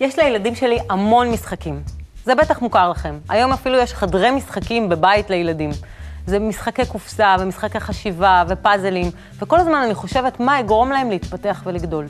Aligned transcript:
יש 0.00 0.18
לילדים 0.18 0.54
שלי 0.54 0.78
המון 0.90 1.30
משחקים. 1.30 1.82
זה 2.24 2.34
בטח 2.34 2.62
מוכר 2.62 2.90
לכם. 2.90 3.18
היום 3.28 3.52
אפילו 3.52 3.78
יש 3.78 3.94
חדרי 3.94 4.30
משחקים 4.30 4.88
בבית 4.88 5.30
לילדים. 5.30 5.70
זה 6.26 6.38
משחקי 6.38 6.86
קופסה 6.86 7.36
ומשחקי 7.40 7.80
חשיבה 7.80 8.44
ופאזלים, 8.48 9.10
וכל 9.38 9.60
הזמן 9.60 9.82
אני 9.84 9.94
חושבת 9.94 10.40
מה 10.40 10.60
יגרום 10.60 10.90
להם 10.90 11.10
להתפתח 11.10 11.62
ולגדול. 11.66 12.06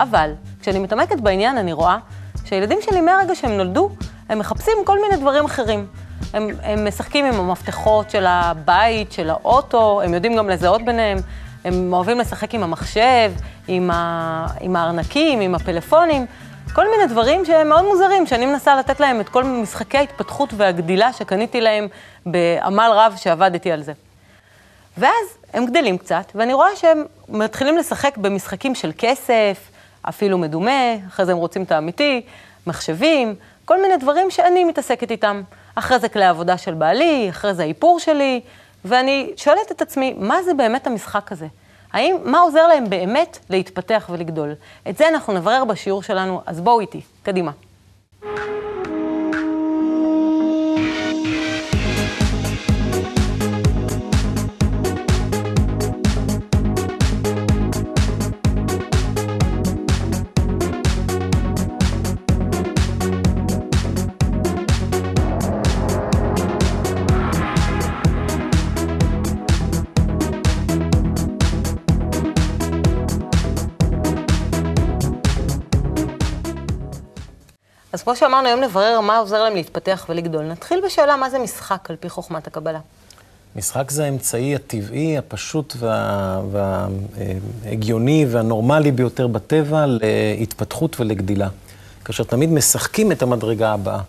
אבל 0.00 0.32
כשאני 0.60 0.78
מתעמקת 0.78 1.20
בעניין 1.20 1.58
אני 1.58 1.72
רואה 1.72 1.98
שהילדים 2.44 2.78
שלי 2.82 3.00
מהרגע 3.00 3.34
שהם 3.34 3.50
נולדו, 3.50 3.90
הם 4.28 4.38
מחפשים 4.38 4.76
כל 4.84 4.98
מיני 5.02 5.16
דברים 5.22 5.44
אחרים. 5.44 5.86
הם, 6.32 6.48
הם 6.62 6.88
משחקים 6.88 7.24
עם 7.24 7.34
המפתחות 7.34 8.10
של 8.10 8.26
הבית, 8.26 9.12
של 9.12 9.30
האוטו, 9.30 10.02
הם 10.04 10.14
יודעים 10.14 10.36
גם 10.36 10.48
לזהות 10.48 10.84
ביניהם, 10.84 11.18
הם 11.64 11.92
אוהבים 11.92 12.18
לשחק 12.18 12.54
עם 12.54 12.62
המחשב, 12.62 13.32
עם, 13.68 13.90
ה, 13.90 14.46
עם 14.60 14.76
הארנקים, 14.76 15.40
עם 15.40 15.54
הפלאפונים. 15.54 16.26
כל 16.72 16.90
מיני 16.90 17.06
דברים 17.06 17.44
שהם 17.44 17.68
מאוד 17.68 17.84
מוזרים, 17.84 18.26
שאני 18.26 18.46
מנסה 18.46 18.76
לתת 18.76 19.00
להם 19.00 19.20
את 19.20 19.28
כל 19.28 19.44
משחקי 19.44 19.98
ההתפתחות 19.98 20.50
והגדילה 20.56 21.12
שקניתי 21.12 21.60
להם 21.60 21.88
בעמל 22.26 22.90
רב 22.94 23.14
שעבדתי 23.16 23.72
על 23.72 23.82
זה. 23.82 23.92
ואז 24.98 25.38
הם 25.52 25.66
גדלים 25.66 25.98
קצת, 25.98 26.32
ואני 26.34 26.54
רואה 26.54 26.76
שהם 26.76 27.04
מתחילים 27.28 27.76
לשחק 27.76 28.16
במשחקים 28.16 28.74
של 28.74 28.92
כסף, 28.98 29.58
אפילו 30.02 30.38
מדומה, 30.38 30.94
אחרי 31.08 31.26
זה 31.26 31.32
הם 31.32 31.38
רוצים 31.38 31.62
את 31.62 31.72
האמיתי, 31.72 32.22
מחשבים, 32.66 33.34
כל 33.64 33.82
מיני 33.82 33.96
דברים 33.96 34.30
שאני 34.30 34.64
מתעסקת 34.64 35.10
איתם. 35.10 35.42
אחרי 35.74 35.98
זה 35.98 36.08
כלי 36.08 36.24
העבודה 36.24 36.58
של 36.58 36.74
בעלי, 36.74 37.26
אחרי 37.30 37.54
זה 37.54 37.62
האיפור 37.62 38.00
שלי, 38.00 38.40
ואני 38.84 39.30
שואלת 39.36 39.72
את 39.72 39.82
עצמי, 39.82 40.14
מה 40.18 40.42
זה 40.42 40.54
באמת 40.54 40.86
המשחק 40.86 41.32
הזה? 41.32 41.46
האם, 41.98 42.16
מה 42.24 42.40
עוזר 42.40 42.66
להם 42.66 42.90
באמת 42.90 43.38
להתפתח 43.50 44.10
ולגדול? 44.12 44.54
את 44.88 44.96
זה 44.96 45.08
אנחנו 45.08 45.32
נברר 45.32 45.64
בשיעור 45.64 46.02
שלנו, 46.02 46.42
אז 46.46 46.60
בואו 46.60 46.80
איתי, 46.80 47.00
קדימה. 47.22 47.50
כמו 78.08 78.16
שאמרנו, 78.16 78.48
היום 78.48 78.60
נברר 78.60 79.00
מה 79.00 79.18
עוזר 79.18 79.42
להם 79.42 79.54
להתפתח 79.54 80.06
ולגדול. 80.08 80.44
נתחיל 80.44 80.80
בשאלה 80.86 81.16
מה 81.16 81.30
זה 81.30 81.38
משחק 81.38 81.90
על 81.90 81.96
פי 81.96 82.08
חוכמת 82.08 82.46
הקבלה. 82.46 82.78
משחק 83.56 83.90
זה 83.90 84.04
האמצעי 84.04 84.54
הטבעי, 84.54 85.18
הפשוט 85.18 85.76
וההגיוני 87.64 88.26
וה, 88.28 88.34
והנורמלי 88.34 88.90
ביותר 88.92 89.26
בטבע 89.26 89.84
להתפתחות 89.86 91.00
ולגדילה. 91.00 91.48
כאשר 92.04 92.24
תמיד 92.24 92.50
משחקים 92.50 93.12
את 93.12 93.22
המדרגה 93.22 93.72
הבאה. 93.72 94.00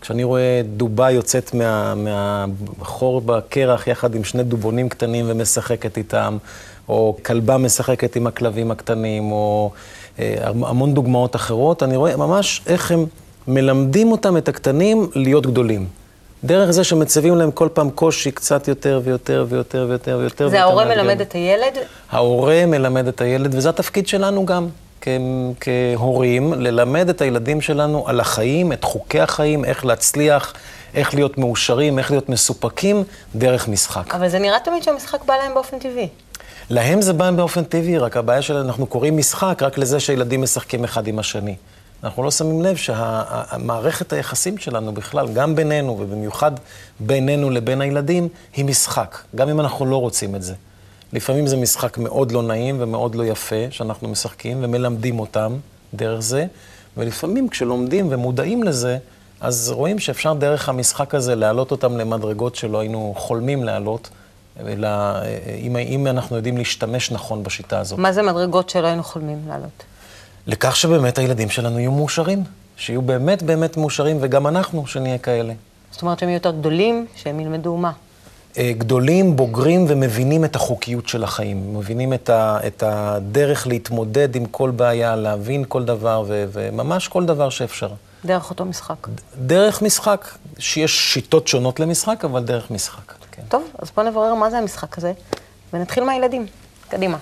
כשאני 0.00 0.24
רואה 0.24 0.60
דובה 0.76 1.10
יוצאת 1.10 1.54
מה, 1.54 1.94
מהחור 1.94 3.20
בקרח 3.20 3.86
יחד 3.86 4.14
עם 4.14 4.24
שני 4.24 4.42
דובונים 4.42 4.88
קטנים 4.88 5.24
ומשחקת 5.28 5.96
איתם, 5.96 6.38
או 6.88 7.16
כלבה 7.22 7.56
משחקת 7.56 8.16
עם 8.16 8.26
הכלבים 8.26 8.70
הקטנים, 8.70 9.32
או 9.32 9.70
אה, 10.18 10.34
המון 10.46 10.94
דוגמאות 10.94 11.36
אחרות, 11.36 11.82
אני 11.82 11.96
רואה 11.96 12.16
ממש 12.16 12.62
איך 12.66 12.90
הם 12.90 13.06
מלמדים 13.48 14.12
אותם, 14.12 14.36
את 14.36 14.48
הקטנים, 14.48 15.10
להיות 15.14 15.46
גדולים. 15.46 15.86
דרך 16.44 16.70
זה 16.70 16.84
שמציבים 16.84 17.36
להם 17.36 17.50
כל 17.50 17.68
פעם 17.72 17.90
קושי 17.90 18.30
קצת 18.30 18.68
יותר 18.68 19.00
ויותר 19.04 19.46
ויותר 19.48 19.86
ויותר 19.88 20.16
ויותר. 20.20 20.48
זה 20.48 20.60
ההורה 20.62 20.84
מלמד 20.84 21.20
את 21.20 21.32
הילד? 21.32 21.72
ההורה 22.10 22.66
מלמד 22.66 23.06
את 23.08 23.20
הילד, 23.20 23.54
וזה 23.54 23.68
התפקיד 23.68 24.08
שלנו 24.08 24.46
גם, 24.46 24.68
כ- 25.00 25.08
כהורים, 25.60 26.52
ללמד 26.52 27.08
את 27.08 27.20
הילדים 27.20 27.60
שלנו 27.60 28.08
על 28.08 28.20
החיים, 28.20 28.72
את 28.72 28.84
חוקי 28.84 29.20
החיים, 29.20 29.64
איך 29.64 29.84
להצליח, 29.84 30.52
איך 30.94 31.14
להיות 31.14 31.38
מאושרים, 31.38 31.98
איך 31.98 32.10
להיות 32.10 32.28
מסופקים, 32.28 33.04
דרך 33.36 33.68
משחק. 33.68 34.14
אבל 34.14 34.28
זה 34.28 34.38
נראה 34.38 34.58
תמיד 34.64 34.82
שהמשחק 34.82 35.24
בא 35.24 35.34
להם 35.34 35.54
באופן 35.54 35.78
טבעי. 35.78 36.08
להם 36.70 37.02
זה 37.02 37.12
בא 37.12 37.30
באופן 37.30 37.64
טבעי, 37.64 37.98
רק 37.98 38.16
הבעיה 38.16 38.42
שלנו, 38.42 38.66
אנחנו 38.66 38.86
קוראים 38.86 39.16
משחק 39.16 39.62
רק 39.62 39.78
לזה 39.78 40.00
שילדים 40.00 40.42
משחקים 40.42 40.84
אחד 40.84 41.06
עם 41.06 41.18
השני. 41.18 41.54
אנחנו 42.04 42.22
לא 42.22 42.30
שמים 42.30 42.62
לב 42.62 42.76
שהמערכת 42.76 44.12
היחסים 44.12 44.58
שלנו 44.58 44.92
בכלל, 44.92 45.28
גם 45.32 45.56
בינינו 45.56 45.96
ובמיוחד 46.00 46.52
בינינו 47.00 47.50
לבין 47.50 47.80
הילדים, 47.80 48.28
היא 48.56 48.64
משחק, 48.64 49.18
גם 49.34 49.48
אם 49.48 49.60
אנחנו 49.60 49.86
לא 49.86 49.96
רוצים 49.96 50.34
את 50.34 50.42
זה. 50.42 50.54
לפעמים 51.12 51.46
זה 51.46 51.56
משחק 51.56 51.98
מאוד 51.98 52.32
לא 52.32 52.42
נעים 52.42 52.76
ומאוד 52.78 53.14
לא 53.14 53.24
יפה 53.24 53.56
שאנחנו 53.70 54.08
משחקים 54.08 54.58
ומלמדים 54.64 55.20
אותם 55.20 55.56
דרך 55.94 56.20
זה, 56.20 56.46
ולפעמים 56.96 57.48
כשלומדים 57.48 58.06
ומודעים 58.10 58.62
לזה, 58.62 58.98
אז 59.40 59.70
רואים 59.70 59.98
שאפשר 59.98 60.34
דרך 60.34 60.68
המשחק 60.68 61.14
הזה 61.14 61.34
להעלות 61.34 61.70
אותם 61.70 61.98
למדרגות 61.98 62.56
שלא 62.56 62.80
היינו 62.80 63.14
חולמים 63.16 63.64
להעלות, 63.64 64.08
אלא 64.66 64.88
אם, 65.60 65.76
אם 65.76 66.06
אנחנו 66.06 66.36
יודעים 66.36 66.56
להשתמש 66.56 67.10
נכון 67.10 67.42
בשיטה 67.42 67.78
הזאת. 67.78 67.98
מה 67.98 68.12
זה 68.12 68.22
מדרגות 68.22 68.70
שלא 68.70 68.86
היינו 68.86 69.02
חולמים 69.02 69.38
להעלות? 69.48 69.93
לכך 70.46 70.76
שבאמת 70.76 71.18
הילדים 71.18 71.50
שלנו 71.50 71.78
יהיו 71.78 71.92
מאושרים, 71.92 72.44
שיהיו 72.76 73.02
באמת 73.02 73.42
באמת 73.42 73.76
מאושרים, 73.76 74.18
וגם 74.20 74.46
אנחנו, 74.46 74.86
שנהיה 74.86 75.18
כאלה. 75.18 75.54
זאת 75.90 76.02
אומרת 76.02 76.18
שהם 76.18 76.28
יהיו 76.28 76.36
יותר 76.36 76.50
גדולים, 76.50 77.06
שהם 77.16 77.40
ילמדו 77.40 77.76
מה? 77.76 77.92
אה, 78.58 78.72
גדולים, 78.78 79.36
בוגרים 79.36 79.84
ומבינים 79.88 80.44
את 80.44 80.56
החוקיות 80.56 81.08
של 81.08 81.24
החיים, 81.24 81.78
מבינים 81.78 82.12
את, 82.12 82.30
ה, 82.30 82.58
את 82.66 82.82
הדרך 82.86 83.66
להתמודד 83.66 84.36
עם 84.36 84.46
כל 84.46 84.70
בעיה, 84.70 85.16
להבין 85.16 85.64
כל 85.68 85.84
דבר, 85.84 86.24
ו, 86.26 86.44
וממש 86.52 87.08
כל 87.08 87.24
דבר 87.26 87.50
שאפשר. 87.50 87.88
דרך 88.24 88.50
אותו 88.50 88.64
משחק. 88.64 89.08
דרך 89.46 89.82
משחק, 89.82 90.28
שיש 90.58 91.12
שיטות 91.14 91.48
שונות 91.48 91.80
למשחק, 91.80 92.24
אבל 92.24 92.42
דרך 92.42 92.70
משחק. 92.70 93.12
כן. 93.30 93.42
טוב, 93.48 93.62
אז 93.78 93.90
בואו 93.96 94.06
נברר 94.06 94.34
מה 94.34 94.50
זה 94.50 94.58
המשחק 94.58 94.98
הזה, 94.98 95.12
ונתחיל 95.72 96.04
מהילדים. 96.04 96.46
קדימה. 96.88 97.16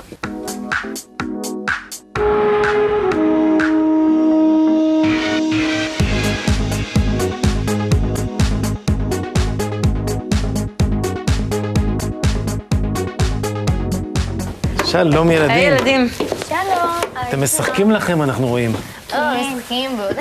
שלום 14.92 15.30
ילדים. 15.30 15.50
היי 15.50 15.66
ילדים. 15.66 16.08
שלום. 16.48 16.90
אתם 17.28 17.42
משחקים 17.42 17.90
לכם, 17.90 18.22
אנחנו 18.22 18.48
רואים. 18.48 18.72
משחקים 19.08 19.96
מאוד. 19.96 20.16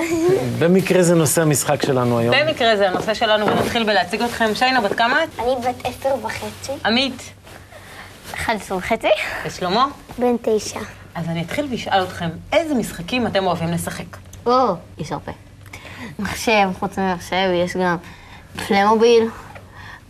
במקרה 0.58 1.02
זה 1.02 1.14
נושא 1.14 1.42
המשחק 1.42 1.82
שלנו 1.86 2.18
היום. 2.18 2.34
במקרה 2.40 2.76
זה 2.76 2.88
הנושא 2.88 3.14
שלנו, 3.14 3.46
ונתחיל 3.46 3.84
בלהציג 3.84 4.22
אתכם. 4.22 4.54
שיינה, 4.54 4.80
בת 4.80 4.92
כמה 4.92 5.24
את? 5.24 5.28
אני 5.38 5.54
בת 5.68 5.86
עשר 5.86 6.14
וחצי. 6.22 6.72
עמית. 6.84 7.22
11 8.34 8.78
וחצי. 8.78 9.08
ושלמה? 9.46 9.86
בן 10.18 10.36
תשע. 10.42 10.80
אז 11.14 11.28
אני 11.28 11.42
אתחיל 11.42 11.66
ואשאל 11.70 12.02
אתכם, 12.02 12.28
איזה 12.52 12.74
משחקים 12.74 13.26
אתם 13.26 13.46
אוהבים 13.46 13.68
לשחק? 13.68 14.16
או, 14.46 14.74
יש 14.98 15.12
הרבה. 15.12 15.32
מחשב, 16.18 16.68
חוץ 16.78 16.98
ממחשב, 16.98 17.50
יש 17.64 17.76
גם 17.76 17.96
פלמוביל, 18.66 19.28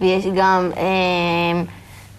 ויש 0.01 0.25
גם 0.37 0.71
אה, 0.77 1.63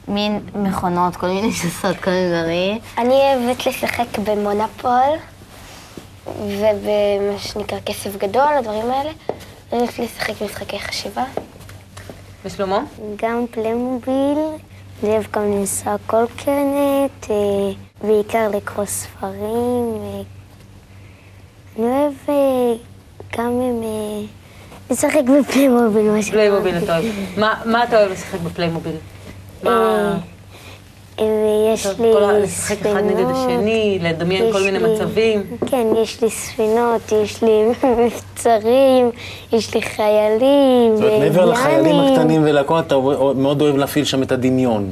מין 0.08 0.40
מכונות, 0.56 1.16
כל 1.16 1.28
מיני 1.28 1.52
שעושות 1.52 1.98
כל 1.98 2.12
מיני 2.12 2.30
דברים. 2.30 2.80
אני 2.98 3.14
אוהבת 3.14 3.66
לשחק 3.66 4.20
במונופול, 4.24 5.18
ובמה 6.28 7.38
שנקרא 7.38 7.78
כסף 7.86 8.18
גדול, 8.18 8.54
הדברים 8.60 8.92
האלה. 8.92 9.12
אני 9.72 9.80
אוהבת 9.80 10.00
לשחק 10.00 10.42
משחקי 10.42 10.80
חשיבה. 10.80 11.24
ושלמה? 12.46 12.80
גם 13.16 13.46
פליימוביל, 13.52 14.38
אני 15.04 15.12
אוהב 15.12 15.24
גם 15.32 15.52
לנסוע 15.52 15.96
קורקינט, 16.08 17.30
אה, 17.30 17.36
בעיקר 18.02 18.50
לקרוא 18.54 18.86
ספרים. 18.86 20.02
אה. 20.04 20.22
אני 21.80 21.86
אוהב 21.86 22.14
אה, 22.30 22.74
גם 23.38 23.62
עם... 23.62 23.84
לשחק 24.92 25.22
בפליימוביל, 25.40 26.12
מה 26.12 26.22
שאתה 26.22 26.34
פליימוביל 26.34 26.78
אתה 26.78 26.98
אוהב. 26.98 27.14
מה 27.66 27.84
אתה 27.84 27.98
אוהב 27.98 28.12
לשחק 28.12 28.40
בפליימוביל? 28.40 28.96
מה... 29.64 30.18
אה, 31.20 31.26
ויש 31.72 31.88
לי 32.00 32.14
ה- 32.18 32.40
לשחק 32.40 32.78
אחד 32.86 33.04
נגד 33.04 33.16
ספינות, 33.16 33.36
השני, 33.38 34.00
לדמיין 34.02 34.52
כל 34.52 34.58
יש 34.60 34.66
מיני 34.66 34.80
לי- 34.80 34.94
מצבים. 34.94 35.44
כן, 35.66 35.88
יש 36.04 36.22
לי 36.24 36.30
ספינות, 36.30 37.12
יש 37.24 37.44
לי 37.44 37.52
מבצרים, 37.84 39.10
יש 39.54 39.74
לי 39.76 39.82
חיילים, 39.82 40.96
זאת 40.96 41.04
אומרת, 41.06 41.20
מעבר 41.20 41.46
לחיילים. 41.46 41.96
הקטנים 41.96 42.42
ולהכל, 42.44 42.80
אתה 42.80 42.96
מאוד 43.36 43.62
אוהב 43.62 43.76
להפעיל 43.78 44.06
שם 44.06 44.24
את 44.24 44.32
הדמיון. 44.32 44.92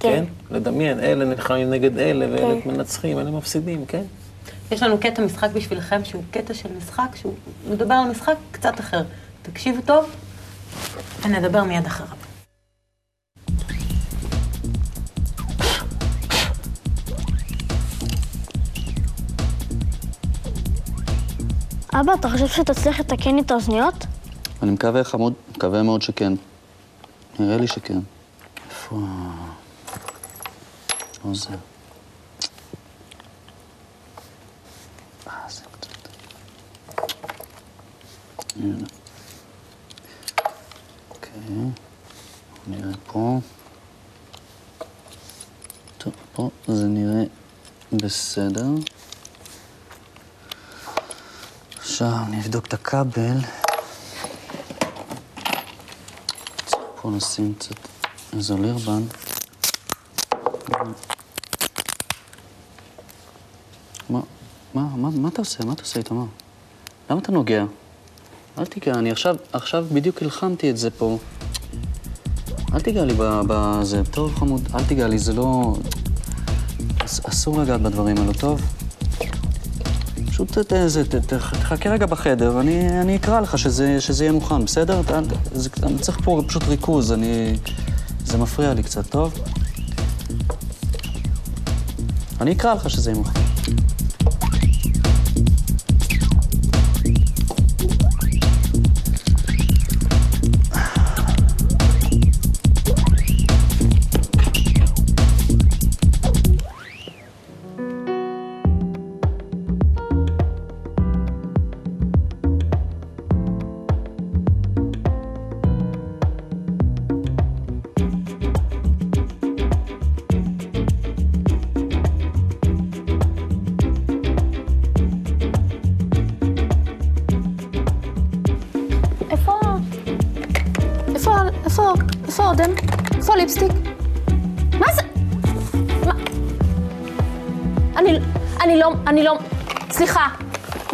כן. 0.00 0.08
כן? 0.10 0.24
לדמיין, 0.56 1.00
אלה 1.00 1.24
נלחמים 1.24 1.70
נגד 1.70 1.98
אלה, 1.98 2.26
ואלה 2.32 2.54
מנצחים, 2.66 3.18
אלה 3.18 3.30
מפסידים, 3.30 3.84
כן? 3.88 4.02
יש 4.72 4.82
לנו 4.82 4.98
קטע 4.98 5.22
משחק 5.22 5.48
בשבילכם, 5.52 6.00
שהוא 6.04 6.22
קטע 6.30 6.54
של 6.54 6.68
משחק, 6.78 7.16
שהוא 7.20 7.32
מדבר 7.70 7.94
על 7.94 8.10
משחק 8.10 8.34
קצת 8.52 8.80
אחר. 8.80 9.02
תקשיבו 9.42 9.80
טוב, 9.86 10.04
ונדבר 11.22 11.64
מיד 11.64 11.86
אחריו. 11.86 12.10
אבא, 21.94 22.12
אתה 22.14 22.28
חושב 22.30 22.46
שתצליח 22.46 23.00
לתקן 23.00 23.34
לי 23.34 23.40
את 23.40 23.50
האוזניות? 23.50 23.94
אני 24.62 24.70
מקווה 24.70 25.04
חמוד, 25.04 25.32
מקווה 25.56 25.82
מאוד 25.82 26.02
שכן. 26.02 26.32
נראה 27.38 27.56
לי 27.56 27.66
שכן. 27.66 27.98
איפה. 28.70 28.96
עוזר. 31.22 31.50
אה, 35.26 35.32
זה 35.48 35.62
קצת... 35.80 36.08
אוקיי, 41.10 41.40
נראה 42.66 42.92
פה. 43.06 43.40
טוב, 45.98 46.12
פה 46.32 46.50
זה 46.68 46.86
נראה 46.86 47.22
בסדר. 47.92 48.66
עכשיו 52.02 52.18
נבדוק 52.30 52.66
את 52.66 52.74
הכבל. 52.74 53.36
פה 57.02 57.10
נשים 57.10 57.54
קצת 57.58 57.74
איזולירבן. 58.32 59.02
מה, 64.10 64.20
מה, 64.74 64.82
מה, 64.96 65.10
מה 65.10 65.28
אתה 65.28 65.40
עושה? 65.42 65.64
מה 65.64 65.72
אתה 65.72 65.82
עושה, 65.82 65.98
איתמר? 65.98 66.24
למה 67.10 67.20
אתה 67.20 67.32
נוגע? 67.32 67.64
אל 68.58 68.66
תיגע, 68.66 68.92
אני 68.94 69.10
עכשיו, 69.10 69.36
עכשיו 69.52 69.86
בדיוק 69.92 70.22
הלחמתי 70.22 70.70
את 70.70 70.76
זה 70.76 70.90
פה. 70.90 71.18
אל 72.74 72.80
תיגע 72.80 73.04
לי 73.04 73.14
בזה. 73.48 74.02
טוב, 74.10 74.34
חמוד, 74.38 74.68
אל 74.74 74.84
תיגע 74.84 75.08
לי, 75.08 75.18
זה 75.18 75.32
לא... 75.32 75.74
אס- 77.04 77.26
אסור 77.26 77.62
לגעת 77.62 77.80
בדברים 77.80 78.18
האלו, 78.18 78.32
טוב? 78.32 78.60
פשוט 80.46 80.72
ת- 80.72 80.86
זה, 80.86 81.04
ת- 81.04 81.14
ת- 81.14 81.34
תחכה 81.34 81.90
רגע 81.90 82.06
בחדר, 82.06 82.60
אני, 82.60 83.00
אני 83.00 83.16
אקרא 83.16 83.40
לך 83.40 83.58
שזה, 83.58 84.00
שזה 84.00 84.24
יהיה 84.24 84.32
מוכן, 84.32 84.64
בסדר? 84.64 85.00
אתה, 85.00 85.20
זה, 85.52 85.68
אני 85.82 85.98
צריך 85.98 86.18
פה 86.24 86.42
פשוט 86.48 86.62
ריכוז, 86.68 87.12
אני... 87.12 87.56
זה 88.24 88.38
מפריע 88.38 88.74
לי 88.74 88.82
קצת, 88.82 89.06
טוב? 89.06 89.34
אני 92.40 92.52
אקרא 92.52 92.74
לך 92.74 92.90
שזה 92.90 93.10
יהיה 93.10 93.18
מוכן. 93.18 93.40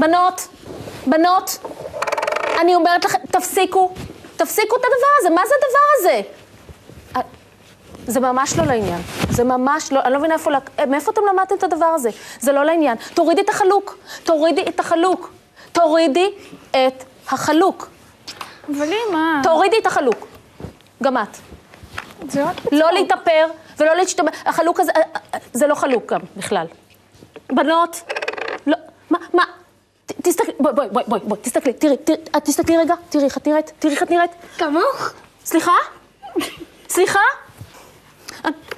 בנות, 0.06 0.48
בנות, 1.06 1.58
אני 2.60 2.74
אומרת 2.74 3.04
לכם, 3.04 3.18
תפסיקו. 3.30 3.92
תפסיקו 4.36 4.76
את 4.76 4.80
הדבר 4.80 5.06
הזה. 5.20 5.30
מה 5.30 5.42
זה 5.46 5.54
הדבר 5.58 5.78
הזה? 5.98 6.20
אה, 7.16 7.20
זה 8.06 8.20
ממש 8.20 8.58
לא 8.58 8.64
לעניין. 8.64 9.00
זה 9.30 9.44
ממש 9.44 9.92
לא... 9.92 10.00
אני 10.00 10.12
לא 10.12 10.18
מבינה 10.18 10.34
איפה... 10.34 10.50
לק- 10.50 10.86
מאיפה 10.88 11.10
אתם 11.10 11.20
למדתם 11.30 11.54
את 11.54 11.62
הדבר 11.64 11.86
הזה? 11.86 12.10
זה 12.40 12.52
לא 12.52 12.64
לעניין. 12.64 12.96
תורידי 13.14 13.40
את 13.40 13.48
החלוק. 13.48 13.98
תורידי 14.24 14.62
את 14.68 14.80
החלוק. 14.80 15.30
תורידי 15.72 16.30
את 16.70 17.04
החלוק. 17.28 17.88
אבל 18.76 18.86
אמא... 19.10 19.42
תורידי 19.42 19.78
את 19.78 19.86
החלוק. 19.86 20.26
גם 21.02 21.16
את. 21.18 21.36
זה 22.30 22.44
רק... 22.44 22.56
לא 22.72 22.92
להתאפר 22.92 23.46
ולא 23.78 23.94
להשתמש... 23.96 24.30
החלוק 24.46 24.80
הזה, 24.80 24.92
אה, 24.96 25.02
אה, 25.34 25.38
זה 25.52 25.66
לא 25.66 25.74
חלוק 25.74 26.12
גם, 26.12 26.20
בכלל. 26.36 26.66
בנות, 27.52 28.02
לא, 28.66 28.76
מה, 29.10 29.18
מה? 29.34 29.42
תסתכלי, 30.26 30.52
בואי, 30.60 30.74
בואי, 30.74 30.88
בואי, 30.92 31.04
בואי, 31.08 31.20
בואי, 31.24 31.40
תסתכלי, 31.42 31.72
תראי, 31.72 31.96
תראי, 31.96 32.18
את 32.36 32.44
תסתכלי 32.44 32.76
רגע, 32.76 32.94
תראי 33.08 33.24
איך 33.24 33.36
את 33.36 33.46
נראית, 33.48 33.72
תראי 33.78 33.94
איך 33.94 34.02
את 34.02 34.10
נראית. 34.10 34.30
כמוך? 34.58 35.12
סליחה? 35.44 35.72
סליחה? 36.88 37.20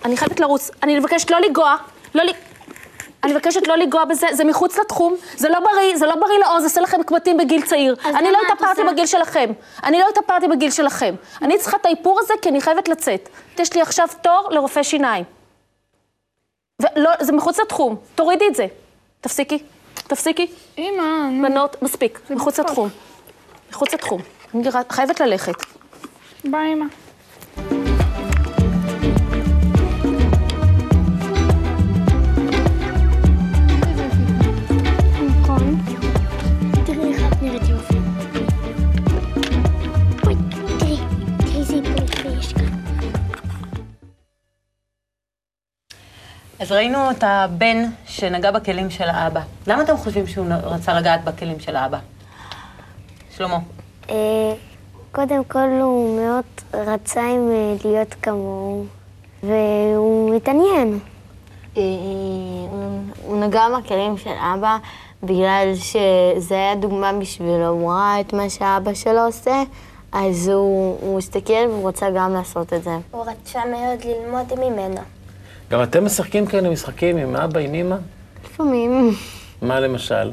אני- 0.04 0.16
חייבת 0.16 0.40
לרוץ, 0.40 0.70
אני 0.82 0.98
מבקשת 0.98 1.30
לא 1.30 1.38
לנגוע, 1.40 1.76
לא 2.14 2.22
ל... 2.22 2.28
אני 3.24 3.32
מבקשת 3.32 3.66
לא 3.66 3.76
לנגוע 3.76 4.04
בזה, 4.04 4.26
זה 4.32 4.44
מחוץ 4.44 4.78
לתחום, 4.78 5.14
זה 5.36 5.48
לא 5.48 5.60
בריא, 5.60 5.96
זה 5.96 6.06
לא 6.06 6.14
בריא 6.14 6.38
לעוז, 6.38 6.62
זה 6.62 6.66
עושה 6.68 6.80
לכם 6.80 7.02
קמטים 7.02 7.36
בגיל 7.36 7.66
צעיר. 7.66 7.96
אני 8.04 8.30
לא 8.32 8.38
התאפרתי? 8.46 8.82
בגיל 8.92 9.06
שלכם. 9.06 9.50
אני 9.84 9.98
לא 9.98 10.06
התאפרתי 10.08 10.48
בגיל 10.48 10.70
שלכם. 10.70 11.14
אני 11.42 11.58
צריכה 11.58 11.76
את 11.76 11.86
האיפור 11.86 12.20
הזה 12.20 12.34
כי 12.42 12.48
אני 12.48 12.60
חייבת 12.60 12.88
לצאת. 12.88 13.28
יש 13.58 13.72
לי 13.74 13.82
עכשיו 13.82 14.08
תור 14.22 14.48
לרופא 14.50 14.82
שיניים. 14.82 15.24
ולא, 16.82 17.10
זה 17.20 17.32
מחוץ 17.32 17.60
לתחום, 17.60 17.96
תורידי 18.14 18.44
את 18.48 18.54
זה. 18.54 18.66
תפסיקי, 19.20 19.62
תפסיקי. 20.06 20.46
אמא, 20.78 21.02
נו, 21.30 21.42
בנות, 21.48 21.82
מספיק, 21.82 22.20
מחוץ. 22.30 22.58
לתחום. 22.58 22.88
מחוץ 23.70 23.94
לתחום. 23.94 24.20
אני 24.54 24.62
חייבת 24.90 25.20
ללכת. 25.20 25.54
ביי 26.44 26.72
אמא. 26.72 26.84
נכון. 35.40 35.78
אז 46.60 46.72
ראינו 46.72 47.10
את 47.10 47.24
הבן 47.26 47.84
שנגע 48.18 48.50
בכלים 48.50 48.90
של 48.90 49.08
האבא. 49.08 49.40
למה 49.66 49.82
אתם 49.82 49.96
חושבים 49.96 50.26
שהוא 50.26 50.46
רצה 50.62 50.94
לגעת 51.00 51.24
בכלים 51.24 51.60
של 51.60 51.76
האבא? 51.76 51.98
שלמה. 53.36 53.58
אה, 54.10 54.14
קודם 55.12 55.44
כל 55.44 55.68
הוא 55.82 56.20
מאוד 56.20 56.44
רצה 56.74 57.20
עם 57.20 57.50
אה, 57.50 57.74
להיות 57.84 58.14
כמוהו, 58.22 58.84
והוא 59.42 60.34
מתעניין. 60.36 60.98
אה, 61.76 61.82
הוא- 62.70 62.78
הוא 63.26 63.40
נגע 63.44 63.62
בכלים 63.78 64.18
של 64.18 64.30
אבא 64.54 64.76
בגלל 65.22 65.72
שזה 65.74 66.54
היה 66.54 66.74
דוגמה 66.74 67.12
בשבילו, 67.12 67.68
הוא 67.68 67.90
ראה 67.92 68.20
את 68.20 68.32
מה 68.32 68.50
שאבא 68.50 68.94
שלו 68.94 69.24
עושה, 69.26 69.62
אז 70.12 70.48
הוא, 70.48 70.98
הוא 71.00 71.18
הסתכל 71.18 71.52
והוא 71.68 71.88
רצה 71.88 72.06
גם 72.10 72.34
לעשות 72.34 72.72
את 72.72 72.82
זה. 72.84 72.96
הוא 73.10 73.24
רצה 73.24 73.60
מאוד 73.64 74.04
ללמוד 74.04 74.52
ממנו. 74.58 75.00
גם 75.70 75.82
אתם 75.82 76.04
משחקים 76.04 76.46
כאלה 76.46 76.70
משחקים 76.70 77.16
עם 77.16 77.36
אבא, 77.36 77.60
עם 77.60 77.74
אמא? 77.74 77.96
לפעמים. 78.44 79.14
מה 79.62 79.80
למשל? 79.80 80.30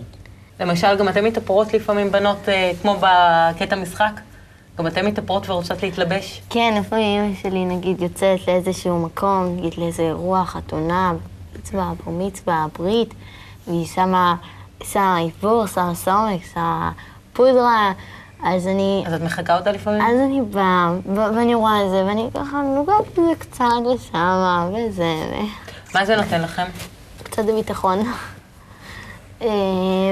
למשל, 0.60 0.96
גם 0.96 1.10
אתן 1.10 1.26
מתאפרות 1.26 1.74
לפעמים, 1.74 2.12
בנות, 2.12 2.50
אה, 2.50 2.72
כמו 2.82 2.98
בקטע 3.00 3.76
משחק? 3.76 4.22
גם 4.78 4.88
אתן 4.88 5.06
מתאפרות 5.06 5.50
ורוצות 5.50 5.84
להתלבש? 5.84 6.42
כן, 6.50 6.78
לפעמים 6.80 7.24
אמא 7.24 7.36
שלי 7.36 7.66
נגיד 7.66 8.02
יוצאת 8.02 8.48
לאיזשהו 8.48 9.06
מקום, 9.06 9.56
נגיד 9.58 9.74
לאיזה 9.78 10.04
אירוע, 10.04 10.46
חתונה, 10.46 11.14
מצווה, 11.60 11.94
בר 12.06 12.12
מצווה, 12.12 12.66
ברית, 12.80 13.14
והיא 13.68 13.86
שמה, 13.86 14.36
שמה 14.84 15.20
איפור, 15.20 15.66
שמה 15.68 15.96
סומק, 15.96 16.46
שמה 16.54 16.92
פודרה, 17.34 17.92
אז 18.44 18.68
אני, 18.68 19.04
אז 19.08 19.14
את 19.14 19.22
מחקה 19.22 19.58
אותה 19.58 19.72
לפעמים? 19.72 20.02
אז 20.02 20.20
אני 20.26 20.42
באה, 20.42 20.92
ואני 21.16 21.56
רואה 21.56 21.86
את 21.86 21.90
זה, 21.90 22.06
ואני 22.06 22.30
ככה 22.34 22.62
נוגעת 22.62 23.06
בזה 23.14 23.32
קצת 23.40 23.66
ושמה, 23.96 24.70
וזה, 24.74 25.16
מה 25.94 26.06
זה 26.06 26.16
נותן 26.16 26.42
לכם? 26.42 26.66
קצת 27.24 27.46
ביטחון. 27.46 28.00
אה, 29.42 29.48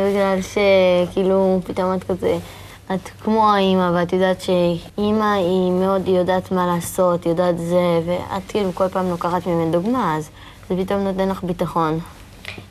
בגלל 0.09 0.39
שכאילו 0.41 1.59
פתאום 1.65 1.93
את 1.93 2.03
כזה, 2.03 2.37
את 2.93 3.09
כמו 3.23 3.53
האימא, 3.53 3.91
ואת 3.93 4.13
יודעת 4.13 4.41
שאימא 4.41 5.33
היא 5.33 5.71
מאוד 5.71 6.07
יודעת 6.07 6.51
מה 6.51 6.65
לעשות, 6.67 7.25
יודעת 7.25 7.57
זה, 7.57 7.99
ואת 8.05 8.41
כאילו 8.47 8.75
כל 8.75 8.87
פעם 8.87 9.09
לוקחת 9.09 9.47
ממנה 9.47 9.71
דוגמה, 9.71 10.15
אז 10.17 10.29
זה 10.69 10.75
פתאום 10.83 10.99
נותן 10.99 11.29
לך 11.29 11.43
ביטחון. 11.43 11.99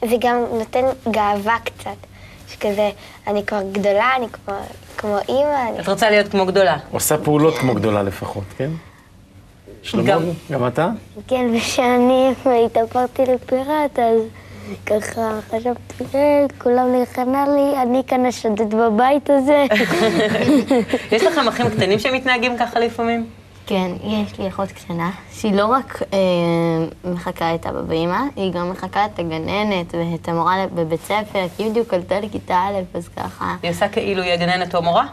זה 0.05 0.17
גם 0.21 0.37
נותן 0.53 0.85
גאווה 1.11 1.57
קצת. 1.65 2.12
שכזה, 2.53 2.91
אני 3.27 3.47
כבר 3.47 3.63
גדולה, 3.73 4.11
אני 4.17 4.27
כמו, 4.33 4.55
כמו 4.97 5.19
אימא, 5.29 5.69
אני... 5.71 5.81
את 5.81 5.89
רוצה 5.89 6.11
להיות 6.11 6.29
כמו 6.29 6.47
גדולה. 6.47 6.77
עושה 6.91 7.19
פעולות 7.19 7.59
כמו 7.59 7.75
גדולה 7.75 8.03
לפחות, 8.03 8.45
כן? 8.57 8.71
שלמה, 9.83 10.03
גם- 10.05 10.23
גם 10.51 10.67
אתה? 10.67 10.89
כן, 11.29 11.47
וכשאני 11.57 12.31
התעברתי 12.67 13.23
לפיראט, 13.23 13.99
אז 13.99 14.21
ככה 14.87 15.39
חשבתי, 15.51 16.05
"אה, 16.15 16.45
כולם 16.59 17.03
נכנע 17.03 17.45
לי, 17.55 17.83
אני 17.83 18.03
כאן 18.07 18.27
השודד 18.27 18.75
בבית 18.75 19.31
הזה. 19.31 19.65
יש 21.13 21.23
לכם 21.23 21.49
אחים 21.49 21.71
קטנים 21.71 21.99
שמתנהגים 21.99 22.57
ככה 22.59 22.81
לפעמים? 22.81 23.27
כן, 23.67 23.91
יש 24.05 24.39
לי 24.39 24.49
אחות 24.49 24.69
קטנה, 24.69 25.11
שהיא 25.33 25.55
לא 25.55 25.67
רק 25.67 26.03
אה, 26.13 26.19
מחקה 27.13 27.55
את 27.55 27.67
אבא 27.67 27.81
ואמא, 27.89 28.21
היא 28.37 28.53
גם 28.53 28.71
מחקה 28.71 29.05
את 29.05 29.19
הגננת 29.19 29.95
ואת 29.95 30.29
המורה 30.29 30.67
בבית 30.75 31.01
ספר, 31.01 31.47
כי 31.57 31.63
היא 31.63 31.71
בדיוק 31.71 31.95
עלתה 31.95 32.21
לכיתה 32.21 32.55
א', 32.55 32.97
אז 32.99 33.09
ככה. 33.17 33.55
היא 33.63 33.71
עושה 33.71 33.89
כאילו 33.89 34.23
היא 34.23 34.33
הגננת 34.33 34.75
או 34.75 34.79
המורה? 34.81 35.07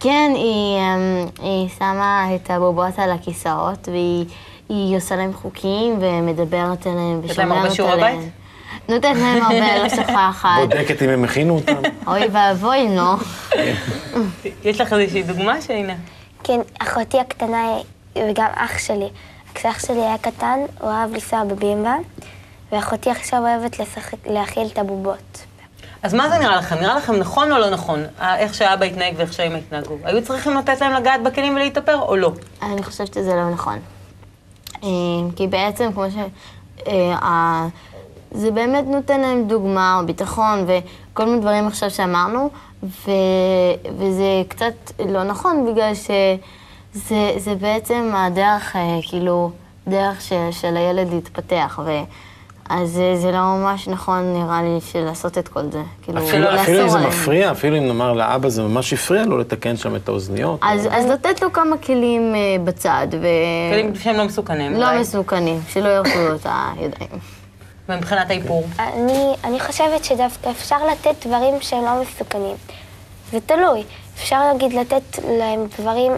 כן, 0.00 0.32
היא, 0.34 0.78
אה, 0.78 1.24
היא 1.42 1.68
שמה 1.78 2.26
את 2.34 2.50
הבובות 2.50 2.98
על 2.98 3.10
הכיסאות, 3.10 3.88
והיא 3.88 4.26
היא 4.68 4.96
עושה 4.96 5.16
להם 5.16 5.32
חוקים 5.32 5.98
ומדברת 6.00 6.86
עליהם 6.86 7.20
יש 7.24 7.38
להם 7.38 7.52
הרבה 7.52 7.68
ושומרת 7.68 7.74
שיעורי 7.74 7.92
עליהם. 7.92 8.20
בית? 8.20 8.28
נותנת 8.88 9.16
להם 9.16 9.42
הרבה, 9.42 9.78
לא 9.82 9.88
שוכחת. 9.88 10.48
בודקת 10.60 11.02
אם 11.02 11.08
הם 11.08 11.24
הכינו 11.24 11.54
אותם. 11.54 11.82
אוי 12.06 12.28
ואבוי, 12.32 12.88
נו. 12.88 13.12
יש 14.64 14.80
לך 14.80 14.92
איזושהי 14.92 15.22
דוגמה, 15.22 15.62
שינה? 15.62 15.94
כן, 16.44 16.60
אחותי 16.78 17.20
הקטנה 17.20 17.76
וגם 18.18 18.46
אח 18.54 18.78
שלי. 18.78 19.08
כשאח 19.54 19.86
שלי 19.86 20.00
היה 20.02 20.18
קטן, 20.18 20.58
הוא 20.80 20.90
אהב 20.90 21.12
לנסוע 21.14 21.44
בבימבה, 21.44 21.94
ואחותי 22.72 23.10
עכשיו 23.10 23.40
אוהבת 23.40 23.78
לשחק, 23.78 24.16
להאכיל 24.26 24.66
את 24.72 24.78
הבובות. 24.78 25.44
אז 26.02 26.14
מה 26.14 26.28
זה 26.28 26.38
נראה 26.38 26.56
לכם? 26.56 26.76
נראה 26.76 26.96
לכם 26.96 27.14
נכון 27.14 27.52
או 27.52 27.58
לא 27.58 27.70
נכון? 27.70 28.02
ה- 28.20 28.38
איך 28.38 28.54
שאבא 28.54 28.84
התנהג 28.84 29.14
ואיך 29.16 29.32
שאמא 29.32 29.56
התנהגו? 29.56 29.94
היו 30.04 30.24
צריכים 30.24 30.54
לתת 30.56 30.80
להם 30.80 30.92
לגעת 30.92 31.22
בכלים 31.22 31.54
ולהתאפר 31.56 31.98
או 32.00 32.16
לא? 32.16 32.32
אני 32.62 32.82
חושבת 32.82 33.14
שזה 33.14 33.34
לא 33.34 33.50
נכון. 33.50 33.78
אה, 34.84 34.88
כי 35.36 35.46
בעצם, 35.46 35.90
כמו 35.92 36.04
ש... 36.10 36.14
אה, 36.88 37.66
זה 38.32 38.50
באמת 38.50 38.84
נותן 38.86 39.20
להם 39.20 39.44
דוגמה, 39.48 39.98
או 40.00 40.06
ביטחון, 40.06 40.66
וכל 40.66 41.24
מיני 41.24 41.40
דברים 41.40 41.66
עכשיו 41.66 41.90
שאמרנו, 41.90 42.50
ו... 42.82 43.10
וזה 43.98 44.24
קצת 44.48 44.74
לא 45.08 45.24
נכון, 45.24 45.72
בגלל 45.72 45.94
שזה 45.94 46.36
זה 47.36 47.54
בעצם 47.60 48.12
הדרך, 48.14 48.76
אה, 48.76 48.98
כאילו, 49.02 49.50
דרך 49.88 50.20
ש... 50.20 50.32
של 50.50 50.76
הילד 50.76 51.12
להתפתח, 51.12 51.80
ו... 51.84 51.90
אז 52.70 52.90
זה, 52.90 53.16
זה 53.16 53.30
לא 53.30 53.38
ממש 53.38 53.88
נכון, 53.88 54.32
נראה 54.32 54.62
לי, 54.62 54.80
של 54.80 55.00
לעשות 55.00 55.38
את 55.38 55.48
כל 55.48 55.62
זה. 55.70 55.82
כאילו, 56.02 56.18
אפילו, 56.18 56.44
לאסור 56.44 56.62
אפילו 56.62 56.82
אם 56.82 56.88
זה 56.88 56.96
עליהם. 56.96 57.10
מפריע, 57.10 57.50
אפילו 57.50 57.76
אם 57.78 57.86
נאמר 57.86 58.12
לאבא 58.12 58.48
זה 58.48 58.62
ממש 58.62 58.92
הפריע 58.92 59.24
לו 59.24 59.38
לתקן 59.38 59.76
שם 59.76 59.96
את 59.96 60.08
האוזניות. 60.08 60.60
אז, 60.62 60.88
אז 60.90 61.06
לתת 61.06 61.42
לו 61.42 61.52
כמה 61.52 61.78
כלים 61.78 62.34
אה, 62.34 62.56
בצד, 62.64 63.06
ו... 63.10 63.26
כלים 63.72 63.94
שהם 63.94 64.16
לא 64.16 64.24
מסוכנים. 64.24 64.72
לא 64.72 64.88
אולי. 64.88 65.00
מסוכנים, 65.00 65.60
שלא 65.68 65.88
ירפו 65.88 66.18
לו 66.18 66.34
את 66.34 66.46
הידיים. 66.46 67.20
ומבחינת 67.88 68.30
האיפור? 68.30 68.66
אני, 68.78 69.34
אני 69.44 69.60
חושבת 69.60 70.04
שדווקא 70.04 70.50
אפשר 70.50 70.86
לתת 70.92 71.26
דברים 71.26 71.54
שהם 71.60 71.84
לא 71.84 72.02
מסוכנים. 72.02 72.56
זה 73.32 73.38
תלוי. 73.40 73.82
אפשר 74.14 74.52
להגיד 74.52 74.72
לתת 74.72 75.18
להם 75.38 75.66
דברים 75.78 76.12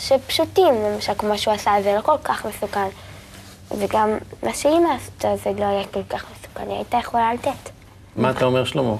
שפשוטים, 0.00 0.74
למשל 0.84 1.12
כמו 1.18 1.38
שהוא 1.38 1.54
עשה, 1.54 1.72
זה 1.82 1.94
לא 1.96 2.00
כל 2.00 2.16
כך 2.24 2.46
מסוכן. 2.46 2.88
וגם 3.78 4.08
מה 4.42 4.54
שאימא 4.54 4.88
עשתה 4.96 5.36
זה 5.44 5.50
לא 5.60 5.64
היה 5.64 5.84
כל 5.92 6.02
כך 6.08 6.24
מסוכן, 6.32 6.70
היא 6.70 6.76
הייתה 6.76 6.96
יכולה 6.96 7.34
לתת. 7.34 7.70
מה 8.16 8.30
אתה 8.30 8.44
אומר, 8.44 8.64
שלמה? 8.64 8.94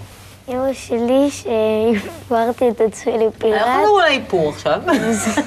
אמא 0.48 0.72
שלי, 0.72 1.30
שהפרתי 1.30 2.68
את 2.68 2.80
עצמי 2.80 3.12
אנחנו 3.12 3.28
לפיראט, 3.28 3.60
מדברים 3.60 3.96
על 3.98 4.04
האיפור 4.04 4.48
עכשיו. 4.48 4.80
אז, 4.86 5.40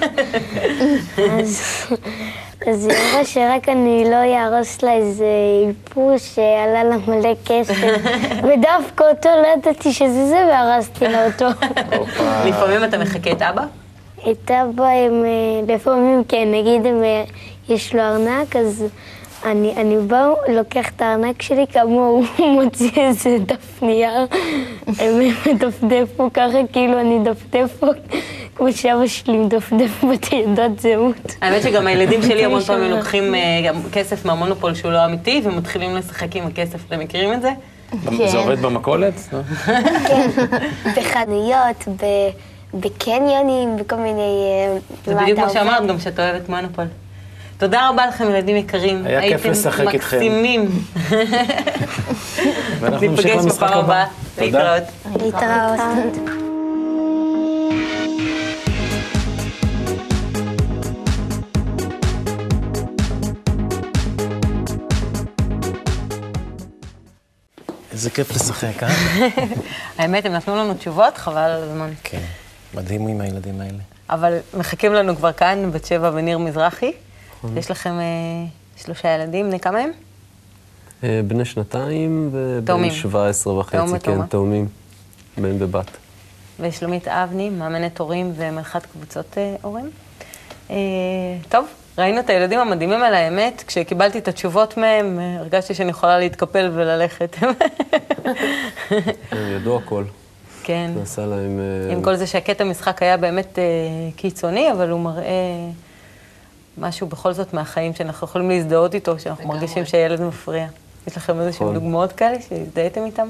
אז 2.67 2.87
היא 2.87 2.97
אמרה 2.97 3.25
שרק 3.25 3.69
אני 3.69 4.05
לא 4.11 4.15
אהרוס 4.15 4.81
לה 4.81 4.93
איזה 4.93 5.25
איפור 5.67 6.17
שעלה 6.17 6.83
לה 6.83 6.97
מלא 7.07 7.33
כסף. 7.45 7.75
ודווקא 8.43 9.03
אותו 9.03 9.29
לא 9.41 9.47
ידעתי 9.57 9.93
שזה 9.93 10.27
זה, 10.27 10.45
והרסתי 10.51 11.07
לה 11.07 11.25
אותו. 11.25 11.45
לפעמים 12.45 12.83
אתה 12.83 12.97
מחקה 12.97 13.31
את 13.31 13.41
אבא? 13.41 13.63
את 14.31 14.51
אבא 14.51 14.83
הם, 14.83 15.25
אה, 15.25 15.75
לפעמים 15.75 16.23
כן, 16.27 16.47
נגיד 16.51 16.85
הם, 16.85 17.03
אה, 17.03 17.23
יש 17.69 17.95
לו 17.95 18.01
ארנק, 18.01 18.55
אז 18.55 18.85
אני, 19.45 19.73
אני 19.77 19.97
בא, 19.97 20.29
לוקח 20.47 20.89
את 20.89 21.01
הארנק 21.01 21.41
שלי 21.41 21.65
כמוהו, 21.73 22.23
הוא 22.37 22.47
מוציא 22.63 22.91
איזה 22.97 23.37
דף 23.45 23.81
נייר, 23.81 24.27
מדפדף 25.45 26.09
פה 26.17 26.29
ככה, 26.33 26.57
כאילו 26.73 26.99
אני 26.99 27.19
דפדף 27.23 27.75
פה, 27.79 27.87
כמו 28.55 28.73
שאבא 28.73 29.07
שלי 29.07 29.37
מדפדף 29.37 30.03
בתעודת 30.03 30.79
זהות. 30.79 31.35
האמת 31.41 31.63
שגם 31.63 31.87
הילדים 31.87 32.21
שלי 32.27 32.45
המון. 32.45 32.61
פעמים 32.61 32.91
לוקחים 32.91 33.35
אה, 33.35 33.39
כסף 33.91 34.25
מהמונופול 34.25 34.75
שהוא 34.75 34.91
לא 34.91 35.05
אמיתי 35.05 35.41
ומתחילים 35.43 35.95
לשחק 35.95 36.35
עם 36.35 36.47
הכסף. 36.47 36.85
אתם 36.87 36.99
מכירים 36.99 37.33
את 37.33 37.41
זה? 37.41 37.51
זה 38.27 38.37
עובד 38.37 38.61
במכולת? 38.61 39.13
כן, 40.07 40.29
בחנויות, 40.97 41.87
ב, 41.87 42.05
בקניונים, 42.73 43.77
בכל 43.77 43.95
מיני... 43.95 44.21
אה, 44.21 44.77
זה 45.05 45.15
מה 45.15 45.21
בדיוק 45.21 45.39
כמו 45.39 45.49
שאמרת? 45.49 45.87
גם 45.87 45.99
שאת 45.99 46.19
אוהבת 46.19 46.49
מונופול. 46.49 46.85
תודה 47.57 47.89
רבה 47.89 48.07
לכם, 48.07 48.29
ילדים 48.29 48.55
יקרים. 48.55 49.05
היה 49.05 49.21
כיף 49.21 49.45
לשחק 49.45 49.79
הייתם 49.79 49.93
איתכם. 49.93 50.17
מקסימים. 50.17 50.69
ואנחנו 52.79 53.07
נמשיך 53.07 53.25
ניפגש 53.25 53.45
למשחק 53.45 53.67
בפעם 53.67 53.79
הבאה. 53.79 54.05
תודה. 54.35 54.75
להתראות. 55.15 55.19
להתראות. 55.21 56.41
איזה 67.91 68.09
כיף 68.09 68.31
לשחק, 68.31 68.83
אה? 68.83 68.89
האמת, 69.97 70.25
הם 70.25 70.33
נתנו 70.33 70.55
לנו 70.55 70.73
תשובות, 70.73 71.17
חבל 71.17 71.37
על 71.37 71.63
הזמן. 71.63 71.89
כן, 72.03 72.21
מדהים 72.73 73.07
עם 73.07 73.21
הילדים 73.21 73.61
האלה. 73.61 73.77
אבל 74.09 74.37
מחכים 74.57 74.93
לנו 74.93 75.15
כבר 75.15 75.33
כאן, 75.33 75.71
בת 75.71 75.85
שבע 75.85 76.11
וניר 76.13 76.37
מזרחי. 76.37 76.91
יש 77.55 77.71
לכם 77.71 77.99
אה, 77.99 78.45
שלושה 78.77 79.15
ילדים, 79.15 79.47
בני 79.49 79.59
כמה 79.59 79.79
הם? 79.79 79.91
אה, 81.03 81.21
בני 81.27 81.45
שנתיים 81.45 82.29
ובן 82.31 82.65
תאומים. 82.65 82.91
17 82.91 83.53
וחצי, 83.53 83.77
תאום 83.77 84.21
כן. 84.21 84.25
תאומים. 84.25 84.67
בן 85.37 85.55
ובת. 85.63 85.91
ושלומית 86.59 87.07
אבני, 87.07 87.49
מאמנת 87.49 87.99
הורים 87.99 88.33
ומנחת 88.35 88.85
קבוצות 88.85 89.37
אה, 89.37 89.55
הורים. 89.61 89.89
אה, 90.69 90.75
טוב, 91.49 91.65
ראינו 91.97 92.19
את 92.19 92.29
הילדים 92.29 92.59
המדהימים 92.59 93.03
על 93.03 93.13
האמת. 93.13 93.63
כשקיבלתי 93.67 94.17
את 94.17 94.27
התשובות 94.27 94.77
מהם, 94.77 95.19
אה, 95.19 95.39
הרגשתי 95.39 95.73
שאני 95.73 95.89
יכולה 95.89 96.19
להתקפל 96.19 96.71
וללכת. 96.73 97.35
הם 99.31 99.55
ידעו 99.55 99.77
הכל. 99.77 100.03
כן. 100.63 100.91
נעשה 100.95 101.25
להם... 101.25 101.59
אה, 101.59 101.93
עם 101.93 102.01
כל 102.01 102.15
זה 102.15 102.27
שהקטע 102.27 102.63
משחק 102.63 103.03
היה 103.03 103.17
באמת 103.17 103.59
אה, 103.59 103.63
קיצוני, 104.15 104.71
אבל 104.71 104.89
הוא 104.89 104.99
מראה 104.99 105.69
משהו 106.77 107.07
בכל 107.07 107.33
זאת 107.33 107.53
מהחיים 107.53 107.93
שאנחנו 107.93 108.27
יכולים 108.27 108.49
להזדהות 108.49 108.95
איתו, 108.95 109.19
שאנחנו 109.19 109.47
מרגישים 109.47 109.85
שהילד 109.85 110.21
מפריע. 110.21 110.67
יש 111.07 111.17
לכם 111.17 111.39
איזשהן 111.39 111.67
נכון. 111.67 111.73
דוגמאות 111.73 112.11
כאלה 112.11 112.37
שהזדהיתם 112.49 113.05
איתם? 113.05 113.27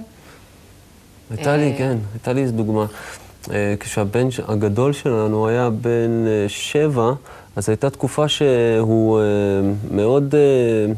הייתה 1.29 1.57
לי, 1.57 1.73
כן, 1.77 1.97
הייתה 2.13 2.33
לי 2.33 2.41
איזו 2.41 2.53
דוגמה. 2.53 2.85
אה, 3.51 3.75
כשהבן 3.79 4.27
הגדול 4.47 4.93
שלנו 4.93 5.47
היה 5.47 5.69
בן 5.69 6.27
אה, 6.27 6.45
שבע, 6.47 7.13
אז 7.55 7.69
הייתה 7.69 7.89
תקופה 7.89 8.27
שהוא 8.27 9.19
אה, 9.19 9.23
מאוד 9.91 10.35
אה, 10.35 10.93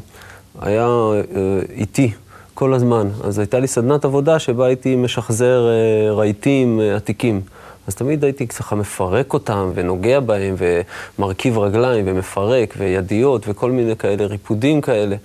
היה 0.60 0.86
אה, 0.86 1.20
איטי 1.70 2.12
כל 2.54 2.74
הזמן. 2.74 3.08
אז 3.24 3.38
הייתה 3.38 3.58
לי 3.58 3.66
סדנת 3.66 4.04
עבודה 4.04 4.38
שבה 4.38 4.66
הייתי 4.66 4.96
משחזר 4.96 5.68
אה, 5.68 6.12
רהיטים 6.12 6.80
אה, 6.80 6.96
עתיקים. 6.96 7.40
אז 7.86 7.94
תמיד 7.94 8.24
הייתי 8.24 8.46
ככה 8.46 8.76
מפרק 8.76 9.32
אותם 9.32 9.70
ונוגע 9.74 10.20
בהם 10.20 10.54
ומרכיב 11.18 11.58
רגליים 11.58 12.04
ומפרק 12.08 12.74
וידיות 12.78 13.44
וכל 13.48 13.70
מיני 13.70 13.96
כאלה, 13.96 14.26
ריפודים 14.26 14.80
כאלה. 14.80 15.16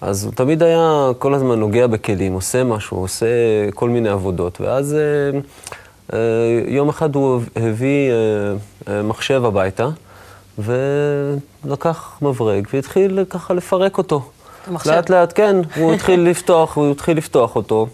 אז 0.00 0.24
הוא 0.24 0.32
תמיד 0.32 0.62
היה 0.62 1.10
כל 1.18 1.34
הזמן 1.34 1.60
נוגע 1.60 1.86
בכלים, 1.86 2.32
עושה 2.32 2.64
משהו, 2.64 2.96
עושה 2.96 3.26
כל 3.74 3.90
מיני 3.90 4.08
עבודות. 4.08 4.60
ואז 4.60 4.94
אה, 4.94 5.40
אה, 6.12 6.62
יום 6.66 6.88
אחד 6.88 7.14
הוא 7.14 7.40
הביא 7.56 8.10
אה, 8.10 8.94
אה, 8.94 9.02
מחשב 9.02 9.44
הביתה, 9.44 9.88
ולקח 10.58 12.18
מברג 12.22 12.66
והתחיל 12.72 13.24
ככה 13.30 13.54
לפרק 13.54 13.98
אותו. 13.98 14.30
המחשב? 14.68 14.90
לאט 14.90 15.10
לאט, 15.10 15.32
כן, 15.34 15.56
הוא 15.76 15.92
התחיל 15.94 16.20
לפתוח, 16.30 16.76
הוא 16.76 16.90
התחיל 16.90 17.16
לפתוח 17.16 17.56
אותו. 17.56 17.86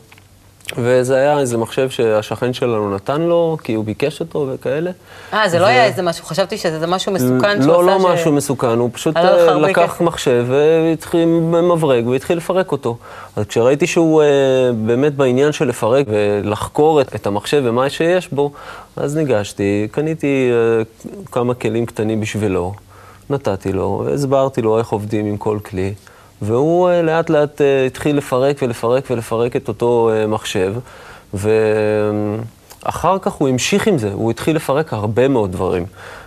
וזה 0.78 1.16
היה 1.16 1.38
איזה 1.38 1.59
מחשב 1.59 1.90
שהשכן 1.90 2.52
שלנו 2.52 2.95
נתן 2.95 3.21
לו, 3.21 3.57
כי 3.64 3.75
הוא 3.75 3.85
ביקש 3.85 4.21
אותו 4.21 4.47
וכאלה. 4.54 4.90
אה, 5.33 5.49
זה 5.49 5.59
לא 5.59 5.64
ו- 5.64 5.66
היה 5.66 5.85
איזה 5.85 6.02
משהו, 6.02 6.25
חשבתי 6.25 6.59
שזה 6.59 6.87
משהו 6.87 7.12
מסוכן 7.12 7.62
שהוא 7.62 7.73
לא, 7.73 7.85
לא 7.85 7.99
ש- 8.00 8.04
משהו 8.04 8.33
מסוכן, 8.33 8.66
הוא 8.78 8.90
פשוט 8.93 9.16
הרבה 9.16 9.57
לקח. 9.69 10.00
מחשב 10.00 10.45
והתחיל 10.49 11.25
מברג 11.62 12.07
והתחיל 12.07 12.37
לפרק 12.37 12.73
אותו. 12.73 12.97
אז 13.37 13.45
כשראיתי 13.47 13.87
שהוא 13.87 14.23
אה, 14.23 14.26
באמת 14.87 15.14
בעניין 15.14 15.52
של 15.52 15.69
לפרק 15.69 16.07
ולחקור 16.09 17.00
את, 17.00 17.14
את 17.14 17.26
המחשב 17.26 17.62
ומה 17.64 17.90
שיש 17.90 18.28
בו, 18.33 18.50
אז 18.97 19.16
ניגשתי, 19.16 19.88
קניתי 19.90 20.50
אה, 20.52 20.83
כמה 21.33 21.54
כלים 21.54 21.87
קטנים 21.87 22.21
בשבילו, 22.21 22.75
נתתי 23.31 23.73
לו, 23.73 24.04
הסברתי 24.14 24.62
לו 24.62 24.78
איך 24.78 24.88
עובדים 24.88 25.26
עם 25.26 25.37
כל 25.37 25.59
כלי, 25.64 25.95
והוא 26.45 26.89
אה, 26.89 27.03
לאט 27.03 27.31
לאט 27.31 27.61
אה, 27.61 27.87
התחיל 27.87 28.17
לפרק 28.17 28.57
ולפרק 28.63 29.05
ולפרק 29.11 29.57
את 29.57 29.69
אותו 29.69 30.11
אה, 30.13 30.27
מחשב, 30.27 30.75
ואחר 31.35 33.19
כך 33.19 33.33
הוא 33.33 33.49
המשיך 33.49 33.87
עם 33.87 33.99
זה, 33.99 34.11
הוא 34.13 34.31
התחיל 34.31 34.57
לפרק 34.57 34.93
הרבה 34.93 35.29
מאוד 35.29 35.53
דברים. 35.53 35.87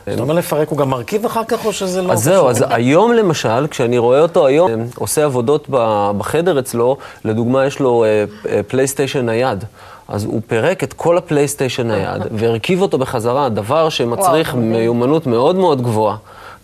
זאת 0.10 0.20
אומרת 0.20 0.38
לפרק 0.38 0.70
הוא 0.70 0.78
גם 0.78 0.90
מרכיב 0.90 1.26
אחר 1.26 1.44
כך, 1.48 1.66
או 1.66 1.74
שזה 1.74 2.02
לא 2.02 2.12
אז 2.12 2.24
זהו, 2.24 2.50
אז 2.50 2.66
היום 2.70 3.14
למשל, 3.14 3.68
כשאני 3.68 3.98
רואה 3.98 4.22
אותו 4.22 4.48
היום, 4.48 4.72
עושה 4.96 5.26
עבודות 5.26 5.68
בחדר 6.18 6.60
אצלו, 6.60 6.98
לדוגמה, 7.26 7.66
יש 7.66 7.80
לו 7.80 8.06
פלייסטיישן 8.68 9.26
נייד. 9.26 9.64
אז 10.08 10.24
הוא 10.24 10.42
פירק 10.48 10.84
את 10.84 10.94
כל 10.94 11.18
הפלייסטיישן 11.18 11.88
נייד 11.88 12.22
והרכיב 12.32 12.82
אותו 12.82 12.98
בחזרה, 12.98 13.50
דבר 13.50 13.90
שמצריך. 13.90 14.56
מיומנות 14.56 15.28
מאוד 15.28 15.56
מאוד 15.56 15.82
גבוהה. 15.82 16.18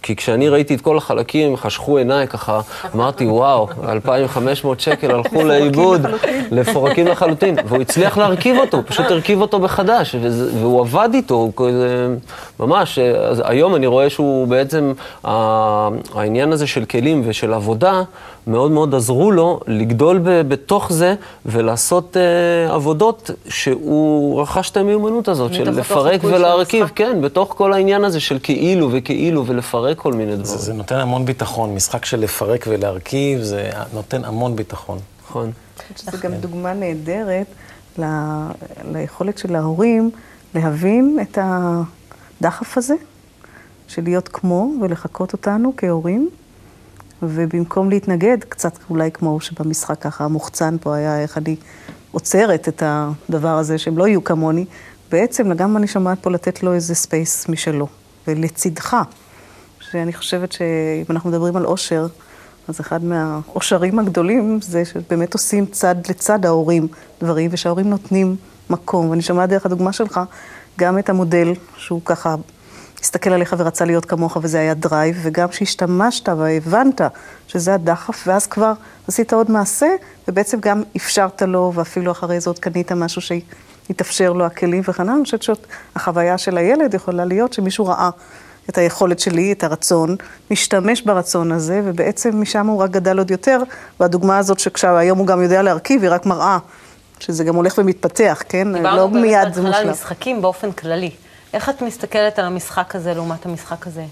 כי 0.04 0.16
כשאני 0.16 0.50
ראיתי 0.50 0.76
את 0.76 0.82
כל 0.82 0.98
החלקים, 0.98 1.58
חשכו 1.58 1.98
עיניי 1.98 2.28
ככה, 2.28 2.62
אמרתי, 2.96 3.26
וואו, 3.26 3.68
2,500 3.90 4.80
שקל 4.80 5.12
הלכו 5.12 5.44
לאיבוד, 5.50 6.02
לפורקים 6.52 7.08
לחלוטין. 7.08 7.56
והוא 7.66 7.82
הצליח 7.82 8.18
להרכיב 8.18 8.58
אותו, 8.58 8.82
פשוט 8.86 9.06
הרכיב 9.06 9.42
אותו 9.42 9.60
מחדש, 9.60 10.16
וזה, 10.22 10.60
והוא 10.62 10.82
עבד 10.82 11.10
איתו, 11.14 11.52
כזה, 11.56 12.08
ממש. 12.60 13.00
אז 13.00 13.42
היום 13.46 13.76
אני 13.76 13.88
רואה 13.88 14.10
שהוא 14.10 14.48
בעצם, 14.48 14.94
העניין 15.24 16.52
הזה 16.52 16.68
של 16.68 16.86
כלים 16.86 17.22
ושל 17.26 17.54
עבודה, 17.54 18.04
מאוד 18.48 18.72
מאוד 18.72 18.96
עזרו 18.96 19.32
לו 19.32 19.60
לגדול 19.68 20.20
ב- 20.24 20.42
בתוך 20.48 20.94
זה 20.94 21.16
ולעשות 21.46 22.18
אה, 22.18 22.74
עבודות 22.76 23.32
שהוא 23.50 24.42
רכש 24.42 24.70
את 24.70 24.78
המיומנות 24.78 25.28
הזאת, 25.28 25.54
של 25.54 25.70
לפרק 25.70 26.24
ולהרכיב. 26.24 26.92
כן, 26.96 27.22
בתוך 27.22 27.54
כל 27.58 27.74
העניין 27.74 28.04
הזה 28.04 28.20
של 28.20 28.38
כאילו 28.44 28.90
וכאילו 28.92 29.46
ולפרק 29.46 29.93
כל 29.96 30.14
מיני 30.14 30.32
דברים. 30.32 30.46
זה, 30.46 30.58
זה 30.58 30.74
נותן 30.74 30.96
המון 30.96 31.26
ביטחון. 31.26 31.76
משחק 31.76 32.06
של 32.06 32.20
לפרק 32.20 32.66
ולהרכיב, 32.70 33.42
זה 33.42 33.70
נותן 33.94 34.26
המון 34.26 34.56
ביטחון. 34.56 35.00
נכון. 35.24 35.52
שזו 35.96 36.18
גם 36.22 36.34
דוגמה 36.34 36.74
נהדרת 36.74 37.48
ל... 38.00 38.04
ליכולת 38.92 39.38
של 39.38 39.56
ההורים 39.56 40.12
להבין 40.56 41.18
את 41.22 41.38
הדחף 41.42 42.78
הזה, 42.78 42.96
של 43.88 44.04
להיות 44.04 44.28
כמו 44.28 44.72
ולחקות 44.82 45.34
אותנו 45.34 45.74
כהורים, 45.78 46.30
ובמקום 47.24 47.90
להתנגד, 47.90 48.38
קצת 48.50 48.78
אולי 48.90 49.12
כמו 49.12 49.42
שבמשחק 49.42 50.02
ככה 50.02 50.26
המוחצן 50.26 50.78
פה 50.82 50.96
היה 50.96 51.22
איך 51.22 51.38
אני 51.38 51.56
עוצרת 52.12 52.68
את 52.68 52.84
הדבר 52.86 53.58
הזה, 53.58 53.78
שהם 53.78 53.98
לא 53.98 54.08
יהיו 54.08 54.24
כמוני, 54.24 54.66
בעצם 55.12 55.54
גם 55.54 55.78
אני 55.78 55.88
שומעת 55.88 56.18
פה 56.22 56.32
לתת 56.32 56.64
לו 56.64 56.74
איזה 56.74 56.96
space 56.96 57.50
משלו, 57.50 57.88
ולצידך. 58.28 58.98
שאני 59.94 60.14
חושבת 60.14 60.52
שאם 60.52 61.06
אנחנו 61.10 61.30
מדברים 61.30 61.56
על 61.56 61.66
אושר, 61.66 62.08
אז 62.68 62.80
אחד 62.80 63.04
מהאושרים 63.04 64.00
הגדולים 64.00 64.60
זה 64.62 64.86
שבאמת 64.86 65.34
עושים 65.34 65.66
צד 65.66 65.96
לצד 66.10 66.46
ההורים 66.46 66.88
דברים, 67.22 67.50
ושההורים 67.54 67.90
נותנים 67.90 68.36
מקום. 68.70 69.10
ואני 69.10 69.22
שומעת 69.22 69.50
דרך 69.50 69.66
הדוגמה 69.66 69.94
שלך 69.94 70.20
גם 70.80 71.00
את 71.00 71.10
המודל, 71.10 71.54
שהוא 71.78 72.02
ככה 72.06 72.36
הסתכל 73.02 73.30
עליך 73.30 73.56
ורצה 73.58 73.86
להיות 73.86 74.06
כמוך, 74.06 74.38
וזה 74.42 74.60
היה 74.60 74.74
drive, 74.74 75.20
וגם 75.24 75.52
שהשתמשת 75.52 76.30
והבנת 76.30 77.02
שזה 77.48 77.74
הדחף, 77.74 78.24
ואז 78.28 78.48
כבר 78.48 78.74
עשית 79.08 79.34
עוד 79.34 79.52
מעשה, 79.52 79.88
ובעצם 80.28 80.60
גם 80.60 80.84
אפשרת 80.96 81.42
לו, 81.42 81.72
ואפילו 81.76 82.12
אחרי 82.12 82.40
זה 82.40 82.50
עוד 82.50 82.60
קנית 82.60 82.92
משהו 82.92 83.22
שיתאפשר 83.22 84.34
לו 84.34 84.46
הכלים 84.46 84.82
וכן 84.88 85.04
הלאה. 85.04 85.16
אני 85.16 85.24
חושבת 85.24 85.44
שהחוויה 85.44 86.38
של 86.38 86.58
הילד 86.58 86.94
יכולה 86.94 87.26
להיות 87.26 87.54
שמישהו 87.54 87.86
ראה 87.86 88.10
את 88.70 88.78
היכולת 88.78 89.20
שלי, 89.20 89.52
את 89.52 89.64
הרצון, 89.64 90.16
משתמש 90.52 91.02
ברצון 91.02 91.52
הזה, 91.52 91.82
ובעצם 91.84 92.42
משם 92.42 92.68
הוא 92.68 92.80
רק 92.80 92.92
גדל 92.92 93.18
עוד 93.18 93.32
יותר. 93.32 93.60
והדוגמה 94.00 94.38
הזאת 94.38 94.60
שכשהיום 94.60 95.18
הוא 95.18 95.28
גם 95.28 95.42
יודע 95.42 95.62
להרכיב, 95.62 96.02
היא 96.02 96.12
רק 96.12 96.26
מראה 96.26 96.58
שזה 97.20 97.44
גם 97.44 97.56
הולך 97.56 97.78
ומתפתח, 97.78 98.44
כן? 98.50 98.68
לא 98.68 98.78
דיברנו 98.78 99.20
מיד 99.20 99.54
זה 99.54 99.62
בהתחלה 99.62 99.78
על 99.78 99.88
מושלם. 99.88 99.92
משחקים 99.92 100.42
באופן 100.42 100.72
כללי. 100.72 101.12
איך 101.54 101.70
את 101.70 101.82
מסתכלת 101.82 102.40
על 102.40 102.46
המשחק 102.46 102.96
הזה 102.96 103.14
לעומת 103.14 103.46
המשחק 103.46 103.88
הזה? 103.88 104.06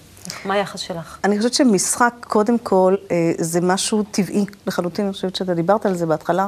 מה 0.46 0.54
היחס 0.54 0.80
שלך? 0.80 1.18
אני 1.24 1.38
חושבת 1.38 1.54
שמשחק, 1.54 2.14
קודם 2.20 2.58
כל, 2.58 2.96
אה, 3.12 3.32
זה 3.38 3.62
משהו 3.62 4.04
טבעי 4.12 4.46
לחלוטין. 4.68 5.06
אני 5.06 5.14
חושבת 5.14 5.36
שאתה 5.36 5.54
דיברת 5.54 5.86
על 5.86 5.96
זה 5.96 6.06
בהתחלה, 6.06 6.48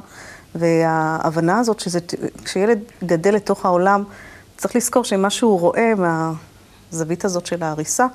וההבנה 0.56 1.60
הזאת 1.60 1.80
שזה, 1.80 2.00
כשילד 2.46 2.80
גדל 3.04 3.34
לתוך 3.34 3.66
העולם, 3.66 4.04
צריך 4.58 4.76
לזכור 4.76 5.04
שמה 5.04 5.30
שהוא 5.30 5.60
רואה 5.60 5.94
מהזווית 6.94 7.26
הזאת 7.26 7.46
של 7.46 7.64
ההריסה, 7.64 8.06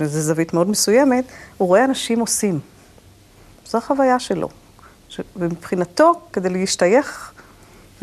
וזו 0.00 0.20
זווית 0.20 0.54
מאוד 0.54 0.68
מסוימת, 0.68 1.24
הוא 1.58 1.68
רואה 1.68 1.84
אנשים 1.84 2.20
עושים. 2.20 2.60
זו 3.66 3.78
החוויה 3.78 4.18
שלו. 4.18 4.48
ש... 5.08 5.20
ומבחינתו, 5.36 6.12
כדי 6.32 6.48
להשתייך 6.48 7.32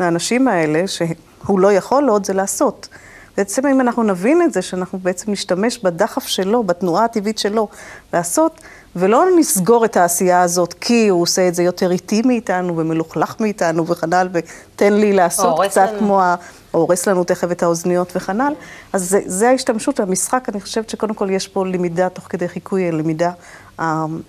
לאנשים 0.00 0.48
האלה, 0.48 0.88
שהוא 0.88 1.60
לא 1.60 1.72
יכול 1.72 2.08
עוד, 2.08 2.26
זה 2.26 2.32
לעשות. 2.32 2.88
בעצם 3.36 3.66
אם 3.66 3.80
אנחנו 3.80 4.02
נבין 4.02 4.42
את 4.42 4.52
זה, 4.52 4.62
שאנחנו 4.62 4.98
בעצם 4.98 5.32
נשתמש 5.32 5.78
בדחף 5.78 6.26
שלו, 6.26 6.62
בתנועה 6.62 7.04
הטבעית 7.04 7.38
שלו, 7.38 7.68
לעשות, 8.12 8.60
ולא 8.96 9.24
נסגור 9.38 9.84
את 9.84 9.96
העשייה 9.96 10.42
הזאת 10.42 10.74
כי 10.80 11.08
הוא 11.08 11.22
עושה 11.22 11.48
את 11.48 11.54
זה 11.54 11.62
יותר 11.62 11.90
איטי 11.90 12.22
מאיתנו 12.22 12.76
ומלוכלך 12.76 13.34
מאיתנו 13.40 13.86
הלאה, 13.86 14.30
ותן 14.32 14.92
לי 14.92 15.12
לעשות 15.12 15.60
קצת 15.64 15.88
לנו. 15.88 15.98
כמו 15.98 16.20
ה... 16.20 16.34
הורס 16.70 17.08
לנו 17.08 17.24
תכף 17.24 17.50
את 17.52 17.62
האוזניות 17.62 18.16
הלאה. 18.40 18.54
אז 18.92 19.10
זה, 19.10 19.20
זה 19.26 19.48
ההשתמשות, 19.48 20.00
המשחק, 20.00 20.48
אני 20.48 20.60
חושבת 20.60 20.90
שקודם 20.90 21.14
כל 21.14 21.30
יש 21.30 21.48
פה 21.48 21.66
למידה 21.66 22.08
תוך 22.08 22.24
כדי 22.28 22.48
חיקוי, 22.48 22.88
הלמידה 22.88 23.30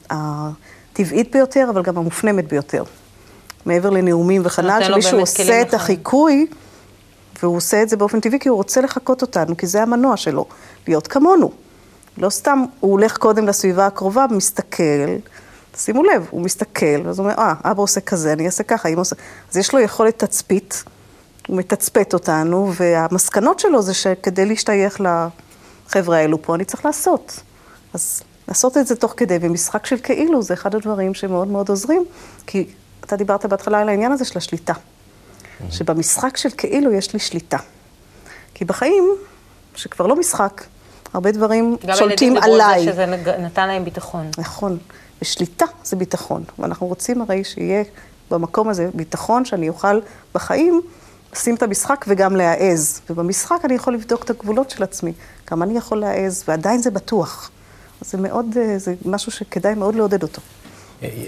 הטבעית 0.10 1.32
ביותר, 1.32 1.68
אבל 1.70 1.82
גם 1.82 1.98
המופנמת 1.98 2.48
ביותר. 2.48 2.84
מעבר 3.66 3.90
לנאומים 3.90 4.42
לו 4.44 4.84
שמישהו 5.02 5.12
באמת 5.12 5.22
עושה 5.22 5.62
את. 5.62 5.74
החיקוי, 5.74 6.48
והוא 7.44 7.58
עושה 7.58 7.82
את 7.82 7.90
זה 7.90 7.98
באופן 7.98 8.20
טבעי 8.20 8.40
כי 8.40 8.50
הוא 8.50 8.58
רוצה 8.58 8.82
לחקות 8.82 9.22
אותנו, 9.22 9.58
כי 9.58 9.68
זה 9.68 9.82
המנוע 9.84 10.18
שלו, 10.18 10.46
להיות 10.88 11.08
כמונו. 11.08 11.52
לא 12.18 12.30
סתם 12.30 12.64
הוא 12.80 12.92
הולך 12.92 13.18
קודם 13.18 13.48
לסביבה 13.48 13.86
הקרובה, 13.86 14.26
מסתכל, 14.32 14.82
שימו 15.76 16.04
לב, 16.04 16.28
הוא 16.32 16.42
מסתכל, 16.42 17.02
ואז 17.06 17.20
הוא 17.20 17.26
אומר, 17.26 17.38
אה, 17.38 17.54
אבא 17.64 17.82
עושה 17.82 18.02
כזה, 18.02 18.34
אני 18.34 18.46
אעשה 18.46 18.64
ככה, 18.64 18.90
אמא 18.90 19.02
עושה... 19.02 19.16
אז 19.52 19.58
יש 19.58 19.74
לו 19.74 19.80
יכולת 19.80 20.20
תצפית, 20.24 20.84
הוא 21.48 21.58
מתצפת 21.58 22.14
אותנו, 22.14 22.72
והמסקנות 22.74 23.60
שלו 23.60 23.82
זה 23.82 23.94
שכדי 23.94 24.46
להשתייך 24.46 25.02
לחבר'ה 25.02 26.18
האלו 26.18 26.42
פה, 26.42 26.56
אני 26.56 26.66
צריך 26.66 26.86
לעשות. 26.86 27.40
אז 27.94 28.22
לעשות 28.48 28.78
את 28.78 28.88
זה 28.88 28.96
תוך 28.96 29.14
כדי, 29.18 29.38
ומשחק 29.42 29.86
של 29.86 29.98
כאילו 30.04 30.42
זה 30.42 30.54
אחד 30.54 30.76
הדברים 30.76 31.14
שמאוד 31.14 31.48
מאוד 31.48 31.70
עוזרים, 31.70 32.06
כי 32.48 32.68
אתה 33.06 33.16
דיברת 33.16 33.46
בהתחלה 33.46 33.80
על 33.80 33.90
העניין 33.90 34.12
הזה 34.12 34.26
של 34.26 34.38
השליטה. 34.38 34.74
שבמשחק 35.70 36.38
של 36.38 36.50
כאילו 36.58 36.92
יש 36.92 37.14
לי 37.14 37.20
שליטה. 37.20 37.58
כי 38.54 38.66
בחיים, 38.66 39.10
שכבר 39.76 40.08
לא 40.08 40.16
משחק, 40.16 40.64
הרבה 41.14 41.32
דברים 41.32 41.78
גם 41.86 41.96
שולטים 41.96 42.34
הילדים 42.34 42.34
דיברו 42.34 42.56
על 42.56 42.62
עליי. 42.62 42.86
זה 42.86 42.92
שזה 42.92 43.06
נתן 43.40 43.68
להם 43.68 43.86
ביטחון. 43.86 44.28
נכון. 44.38 44.78
ושליטה 45.22 45.66
זה 45.84 45.96
ביטחון. 45.96 46.44
ואנחנו 46.60 46.88
רוצים 46.88 47.22
הרי 47.22 47.44
שיהיה 47.44 47.84
במקום 48.32 48.70
הזה 48.70 48.90
ביטחון, 48.94 49.46
שאני 49.46 49.70
אוכל 49.70 50.00
בחיים 50.36 50.82
לשים 51.34 51.56
את 51.56 51.64
המשחק 51.64 52.06
וגם 52.08 52.36
להעז. 52.36 53.02
ובמשחק 53.10 53.58
אני 53.64 53.74
יכול 53.74 53.94
לבדוק 53.94 54.24
את 54.24 54.30
הגבולות 54.30 54.70
של 54.70 54.84
עצמי. 54.84 55.14
כמה 55.46 55.66
אני 55.66 55.78
יכול 55.78 56.00
להעז, 56.00 56.44
ועדיין 56.48 56.82
זה 56.82 56.92
בטוח. 56.92 57.52
אז 58.02 58.12
זה 58.12 58.18
מאוד, 58.18 58.46
אה, 58.58 58.78
זה 58.78 58.94
משהו 59.06 59.32
שכדאי 59.32 59.74
מאוד 59.76 59.96
לעודד 59.96 60.24
אותו. 60.24 60.42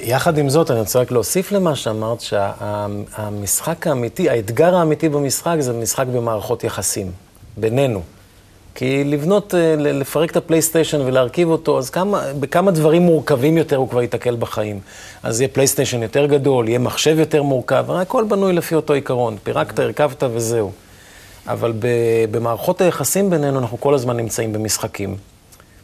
יחד 0.04 0.38
עם 0.38 0.50
זאת, 0.50 0.72
אני 0.72 0.80
רוצה 0.80 1.00
רק 1.00 1.12
להוסיף 1.12 1.52
למה 1.52 1.76
שאמרת, 1.76 2.22
שהמשחק 2.22 3.88
האמיתי, 3.88 4.30
האתגר 4.30 4.76
האמיתי 4.76 5.10
במשחק 5.10 5.56
זה 5.60 5.74
משחק 5.74 6.06
במערכות 6.08 6.64
יחסים, 6.64 7.12
בינינו. 7.58 8.02
כי 8.76 9.04
לבנות, 9.04 9.56
אה, 9.56 9.76
לפרק 9.78 10.32
את 10.32 10.38
הפלייסטיישן 10.38 11.02
ולהרכיב 11.02 11.50
אותו, 11.50 11.78
אז 11.78 11.90
כמה, 11.90 12.24
בכמה 12.40 12.72
דברים 12.72 13.02
מורכבים 13.02 13.58
יותר 13.58 13.76
הוא 13.76 13.90
כבר 13.90 14.02
ייתקל 14.02 14.36
בחיים. 14.36 14.80
אז 15.24 15.42
יהיה 15.42 15.48
פלייסטיישן 15.48 16.04
יותר 16.04 16.26
גדול, 16.26 16.68
יהיה 16.70 16.80
מחשב 16.80 17.20
יותר 17.20 17.44
מורכב, 17.44 17.86
הכל 17.92 18.24
בנוי 18.24 18.54
לפי 18.54 18.76
אותו 18.76 18.94
עיקרון. 18.94 19.38
פירקת, 19.44 19.80
הרכבת 19.80 20.24
וזהו. 20.34 20.72
אבל 21.48 21.74
במערכות 22.32 22.82
היחסים 22.82 23.30
בינינו 23.30 23.60
אנחנו 23.60 23.80
כל 23.80 23.94
הזמן 23.94 24.18
נמצאים 24.18 24.54
במשחקים. 24.54 25.18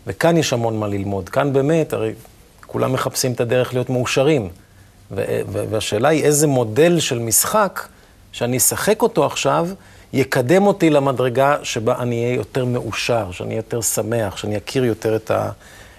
וכאן 0.08 0.38
יש 0.38 0.54
המון 0.54 0.80
מה 0.80 0.88
ללמוד. 0.88 1.30
כאן 1.30 1.54
באמת, 1.54 1.93
הרי 1.93 2.13
כולם 2.67 2.93
מחפשים 2.93 3.32
את 3.32 3.41
הדרך 3.41 3.73
להיות 3.73 3.89
מאושרים. 3.89 4.49
והשאלה 5.12 6.10
היא 6.10 6.23
איזה 6.23 6.47
מודל 6.47 6.99
של 6.99 7.19
משחק 7.19 7.88
שאני 8.32 8.58
אשחק 8.58 9.02
אותו 9.02 9.25
עכשיו, 9.25 9.67
יקדם 10.13 10.67
אותי 10.67 10.89
למדרגה 10.89 11.58
שבה 11.63 12.00
אני 12.00 12.24
אהיה 12.24 12.36
יותר 12.36 12.65
מאושר, 12.65 13.32
שאני 13.32 13.50
אהיה 13.50 13.60
יותר 13.60 13.82
שמח, 13.82 14.38
שאני 14.38 14.58
אכיר 14.58 14.86
יותר 14.86 15.15
את, 15.15 15.32
ה, 15.32 15.50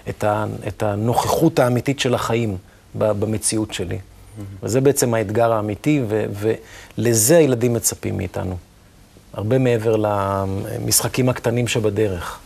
את, 0.09 0.23
ה, 0.23 0.45
את 0.67 0.83
הנוכחות 0.83 1.59
האמיתית 1.59 1.99
של 1.99 2.13
החיים 2.13 2.57
במציאות 2.95 3.73
שלי. 3.73 3.99
וזה 4.63 4.81
בעצם 4.81 5.13
האתגר 5.13 5.51
האמיתי, 5.51 6.01
ו, 6.07 6.25
ולזה 6.97 7.37
הילדים 7.37 7.73
מצפים 7.73 8.17
מאיתנו. 8.17 8.57
הרבה 9.33 9.57
מעבר 9.57 9.95
למשחקים 9.95 11.29
הקטנים 11.29 11.67
שבדרך. 11.67 12.39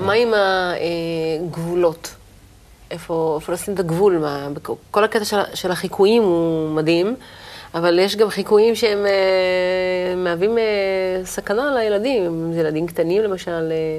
מה 0.00 0.12
עם 0.12 0.34
הגבולות? 1.44 2.14
איפה 2.90 3.38
איפה 3.40 3.52
לשים 3.52 3.74
את 3.74 3.78
הגבול? 3.78 4.24
כל 4.90 5.04
הקטע 5.04 5.24
של 5.54 5.70
החיקויים 5.70 6.22
הוא 6.22 6.70
מדהים, 6.70 7.16
אבל 7.74 7.98
יש 7.98 8.16
גם 8.16 8.30
חיקויים 8.30 8.74
שהם 8.74 9.06
אה, 9.06 9.12
מהווים 10.16 10.58
אה, 10.58 10.64
סכנה 11.24 11.74
לילדים. 11.74 12.24
אם 12.24 12.52
זה 12.52 12.60
ילדים 12.60 12.86
קטנים 12.86 13.22
למשל, 13.22 13.68
אה, 13.72 13.98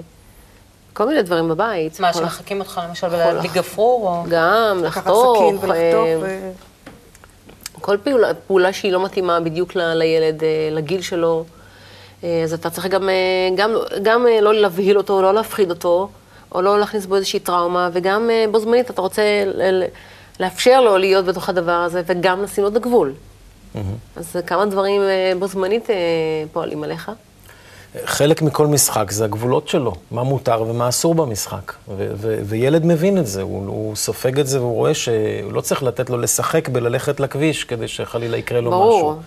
כל 0.94 1.08
מיני 1.08 1.22
דברים 1.22 1.50
בבית. 1.50 2.00
מה, 2.00 2.14
שמחקים 2.14 2.60
אותך 2.60 2.82
למשל 2.90 3.10
כל- 3.10 3.16
להדליק 3.16 3.54
גפרור? 3.54 4.08
או... 4.08 4.24
גם, 4.30 4.82
לקחת 4.84 4.98
לחתוך. 4.98 5.38
סכין 5.38 5.56
ולחתוך. 5.56 5.74
אה, 5.74 6.16
ו... 6.22 6.52
כל 7.82 7.98
פעולה, 8.04 8.34
פעולה 8.34 8.74
שהיא 8.74 8.92
לא 8.92 9.04
מתאימה 9.06 9.40
בדיוק 9.40 9.76
ל, 9.76 9.94
לילד, 9.94 10.44
אה, 10.44 10.48
לגיל 10.72 11.02
שלו, 11.02 11.44
אה, 12.24 12.42
אז 12.44 12.54
אתה 12.54 12.70
צריך 12.70 12.88
גם, 12.88 13.10
אה, 13.10 13.14
גם, 13.56 13.72
גם 14.02 14.28
אה, 14.28 14.42
לא 14.42 14.54
להבהיל 14.54 14.98
אותו, 14.98 15.22
לא 15.22 15.34
להפחיד 15.34 15.70
אותו, 15.70 16.10
או 16.52 16.62
לא 16.62 16.80
להכניס 16.80 17.06
בו 17.06 17.16
איזושהי 17.16 17.40
טראומה, 17.40 17.90
וגם 17.94 18.30
אה, 18.30 18.46
בו 18.52 18.60
זמנית 18.60 18.90
אתה 18.90 19.02
רוצה 19.02 19.22
לאפשר 20.40 20.82
לו 20.82 20.98
להיות 20.98 21.26
בתוך 21.26 21.50
הדבר 21.50 21.72
הזה, 21.72 22.02
וגם 22.06 22.44
לשים 22.44 22.64
לו 22.64 22.70
את 22.70 22.76
הגבול. 22.76 23.14
אז 24.16 24.36
כמה 24.48 24.66
דברים 24.66 25.02
אה, 25.02 25.32
בו 25.40 25.48
זמנית 25.48 25.90
אה, 25.90 25.96
פועלים 26.54 26.84
עליך. 26.84 27.12
חלק 28.06 28.42
מכל 28.42 28.68
משחק 28.68 29.12
זה 29.12 29.26
הגבולות 29.26 29.68
שלו, 29.68 29.94
מה 30.12 30.24
מותר 30.24 30.62
ומה 30.68 30.90
אסור 30.90 31.16
במשחק. 31.16 31.74
ו- 31.98 32.12
ו- 32.16 32.40
וילד 32.46 32.86
מבין 32.86 33.18
את 33.18 33.28
זה, 33.28 33.42
הוא, 33.42 33.68
הוא 33.68 33.96
סופג 33.96 34.40
את 34.40 34.48
זה 34.48 34.60
והוא 34.62 34.74
רואה 34.74 34.94
שהוא 34.94 35.14
לא 35.52 35.62
צריך 35.62 35.84
לתת 35.84 36.10
לו 36.10 36.18
לשחק 36.18 36.70
בללכת 36.70 37.20
לכביש 37.20 37.64
כדי 37.64 37.88
שחלילה 37.88 38.38
יקרה 38.38 38.62
לו 38.62 38.72
ברור. 38.72 39.12
משהו. 39.12 39.22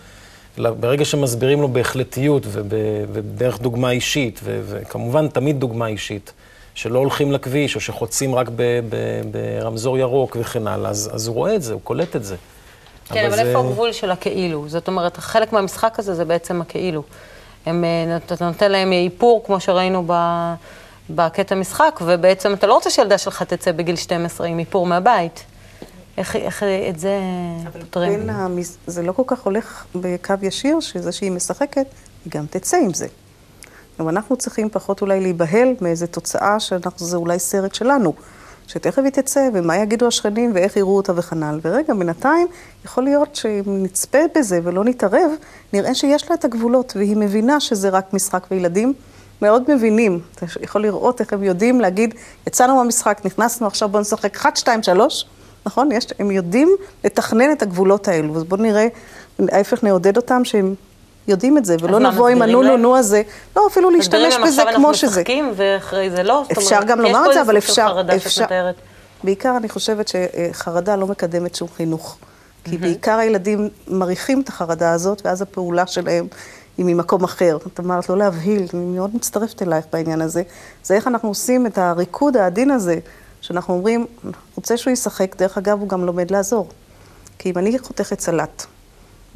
אלא 0.59 0.71
ברגע 0.71 1.05
שמסבירים 1.05 1.61
לו 1.61 1.69
בהחלטיות 1.69 2.43
וב- 2.47 2.67
ובדרך 3.13 3.61
דוגמה 3.61 3.91
אישית, 3.91 4.41
ו- 4.45 4.61
וכמובן 4.67 5.29
תמיד 5.29 5.61
דוגמה 5.61 5.87
אישית, 5.87 6.33
שלא 6.75 6.99
הולכים 6.99 7.33
לכביש 7.33 7.75
או 7.75 7.81
שחוצים 7.81 8.35
רק 8.35 8.49
ב- 8.57 8.63
ב- 8.89 9.21
ברמזור 9.31 9.99
ירוק 9.99 10.37
וכן 10.41 10.67
הלאה, 10.67 10.91
אז, 10.91 11.11
אז 11.13 11.27
הוא 11.27 11.35
רואה 11.37 11.55
את 11.55 11.63
זה, 11.63 11.73
הוא 11.73 11.81
קולט 11.85 12.17
את 12.17 12.25
זה. 12.25 12.37
כן, 13.05 13.25
אבל 13.27 13.37
זה- 13.37 13.43
איפה 13.43 13.59
הגבול 13.61 13.93
של 13.93 14.11
הכאילו? 14.11 14.69
זאת 14.69 14.89
אומרת, 14.89 15.17
חלק 15.17 15.53
מהמשחק 15.53 15.99
הזה 15.99 16.15
זה 16.15 16.25
בעצם 16.25 16.61
הכאילו. 16.61 17.03
הם, 17.67 17.85
אה, 17.85 18.17
אתה 18.17 18.47
נותן 18.47 18.73
להם 18.73 18.93
איפור, 18.93 19.43
כמו 19.47 19.61
שראינו 19.61 20.05
ב, 20.07 20.13
בקטע 21.11 21.55
משחק, 21.55 22.01
ובעצם 22.05 22.53
אתה 22.55 22.67
לא 22.67 22.75
רוצה 22.75 22.91
שילדה 22.91 23.19
שלך 23.19 23.43
תצא 23.43 23.73
בגיל 23.73 23.97
12 23.97 24.47
עם 24.47 24.59
איפור 24.59 24.87
מהבית. 24.87 25.45
איך, 26.19 26.37
איך 26.37 26.63
את 26.89 26.99
זה 26.99 27.19
פותרים? 27.81 28.21
בין 28.21 28.31
המס... 28.31 28.77
זה 28.87 29.03
לא 29.03 29.13
כל 29.13 29.23
כך 29.27 29.41
הולך 29.43 29.85
בקו 29.95 30.35
ישיר, 30.43 30.81
שזה 30.81 31.13
שהיא 31.13 31.31
משחקת, 31.33 31.87
היא 32.25 32.33
גם 32.33 32.47
תצא 32.51 32.77
עם 32.77 32.95
זה. 32.95 33.07
אבל 34.01 34.09
אנחנו 34.09 34.37
צריכים 34.37 34.71
פחות 34.71 35.01
אולי 35.01 35.21
להיבהל 35.21 35.69
מאיזו 35.81 36.07
תוצאה 36.07 36.61
שזה 36.61 37.17
אולי 37.17 37.39
סרט 37.39 37.75
שלנו. 37.75 38.13
שתכף 38.67 39.03
היא 39.05 39.13
תצא, 39.13 39.49
ומה 39.53 39.77
יגידו 39.77 40.07
השכנים, 40.07 40.51
ואיך 40.55 40.77
יראו 40.77 40.97
אותה 40.97 41.13
וכנ"ל. 41.17 41.61
ורגע, 41.63 41.95
בינתיים, 41.95 42.47
יכול 42.85 43.05
להיות 43.05 43.37
שאם 43.37 43.83
נצפה 43.83 44.19
בזה 44.35 44.61
ולא 44.63 44.85
נתערב, 44.85 45.31
נראה 45.73 45.95
שיש 45.95 46.31
לה 46.31 46.37
את 46.37 46.45
הגבולות, 46.45 46.93
והיא 46.97 47.17
מבינה 47.17 47.61
שזה 47.61 47.89
רק 47.89 48.15
משחק, 48.15 48.47
וילדים 48.51 48.93
מאוד 49.43 49.75
מבינים. 49.75 50.21
אתה 50.35 50.47
יכול 50.61 50.83
לראות 50.83 51.21
איך 51.21 51.33
הם 51.33 51.43
יודעים 51.43 51.81
להגיד, 51.81 52.15
יצאנו 52.47 52.77
מהמשחק, 52.77 53.21
נכנסנו, 53.25 53.67
עכשיו 53.67 53.89
בואו 53.89 54.01
נשחק 54.01 54.37
1, 54.37 54.57
2, 54.57 54.83
3, 54.83 55.27
נכון? 55.67 55.93
יש, 55.93 56.07
הם 56.19 56.31
יודעים 56.31 56.69
לתכנן 57.05 57.53
את 57.53 57.63
הגבולות 57.63 58.09
האלו, 58.09 58.37
אז 58.37 58.45
בואו 58.45 58.63
נראה, 58.63 58.87
ההפך 59.39 59.85
נעודד 59.85 60.17
אותם 60.17 60.45
שהם 60.45 60.75
יודעים 61.29 61.59
את 61.59 61.65
זה, 61.65 61.77
ולא 61.81 61.99
נבוא 61.99 62.29
עם 62.29 62.39
מסבירים 62.39 62.43
הנו 62.43 62.63
נו 62.63 62.69
להם? 62.69 62.83
נו 62.83 62.97
הזה, 62.97 63.23
לא, 63.57 63.67
אפילו 63.71 63.91
להשתמש 63.91 64.15
מסבירים 64.15 64.31
להם, 64.31 64.43
בזה 64.43 64.63
עכשיו 64.63 64.77
כמו 64.77 64.89
אנחנו 64.89 64.95
שזה. 64.95 65.21
משחקים 65.21 65.53
ואחרי 65.57 66.11
זה 66.11 66.23
לא. 66.23 66.45
אפשר 66.53 66.83
גם 66.87 67.01
לומר 67.01 67.29
את 67.29 67.35
זה, 67.35 67.43
אבל 67.43 67.59
אפשר, 67.59 67.89
חרדה 67.89 68.19
שאת 68.19 68.27
אפשר, 68.27 68.45
מתארת. 68.45 68.75
בעיקר 69.25 69.57
אני 69.57 69.69
חושבת 69.69 70.09
שחרדה 70.09 70.97
לא 70.97 71.07
מקדמת 71.07 71.55
שום 71.55 71.69
חינוך. 71.77 72.17
כי 72.65 72.79
בעיקר 72.79 73.19
הילדים 73.19 73.69
מריחים 73.89 74.41
את 74.41 74.49
החרדה 74.49 74.93
הזאת, 74.93 75.23
ואז 75.25 75.43
הפעולה 75.43 75.87
שלהם 75.87 76.27
היא 76.79 76.87
ממקום 76.87 77.25
אחר. 77.25 77.59
את 77.75 77.81
אמרת 77.81 78.09
לא 78.09 78.19
להבהיל, 78.19 78.67
אני 78.75 78.85
מאוד 78.85 79.11
מצטרפת 79.15 79.63
אלייך 79.63 79.85
בעניין 79.93 80.21
הזה. 80.21 80.43
זה 80.85 80.95
איך 80.95 81.07
אנחנו 81.07 81.29
עושים 81.29 81.67
את 81.67 81.79
הריקוד 81.79 82.37
העדין 82.37 82.71
הזה, 82.71 82.99
שאנחנו 83.41 83.75
אומרים, 83.75 84.07
רוצה 84.57 84.77
שהוא 84.77 84.93
ישחק, 84.93 85.37
דרך 85.37 85.59
אגב, 85.59 85.81
הוא 85.81 85.89
גם 85.89 86.07
לומד 86.07 86.31
לעזור. 86.31 86.69
כי 87.39 87.51
אם 87.51 87.59
אני 87.59 87.79
חותכת 87.79 88.21
סלט, 88.21 88.67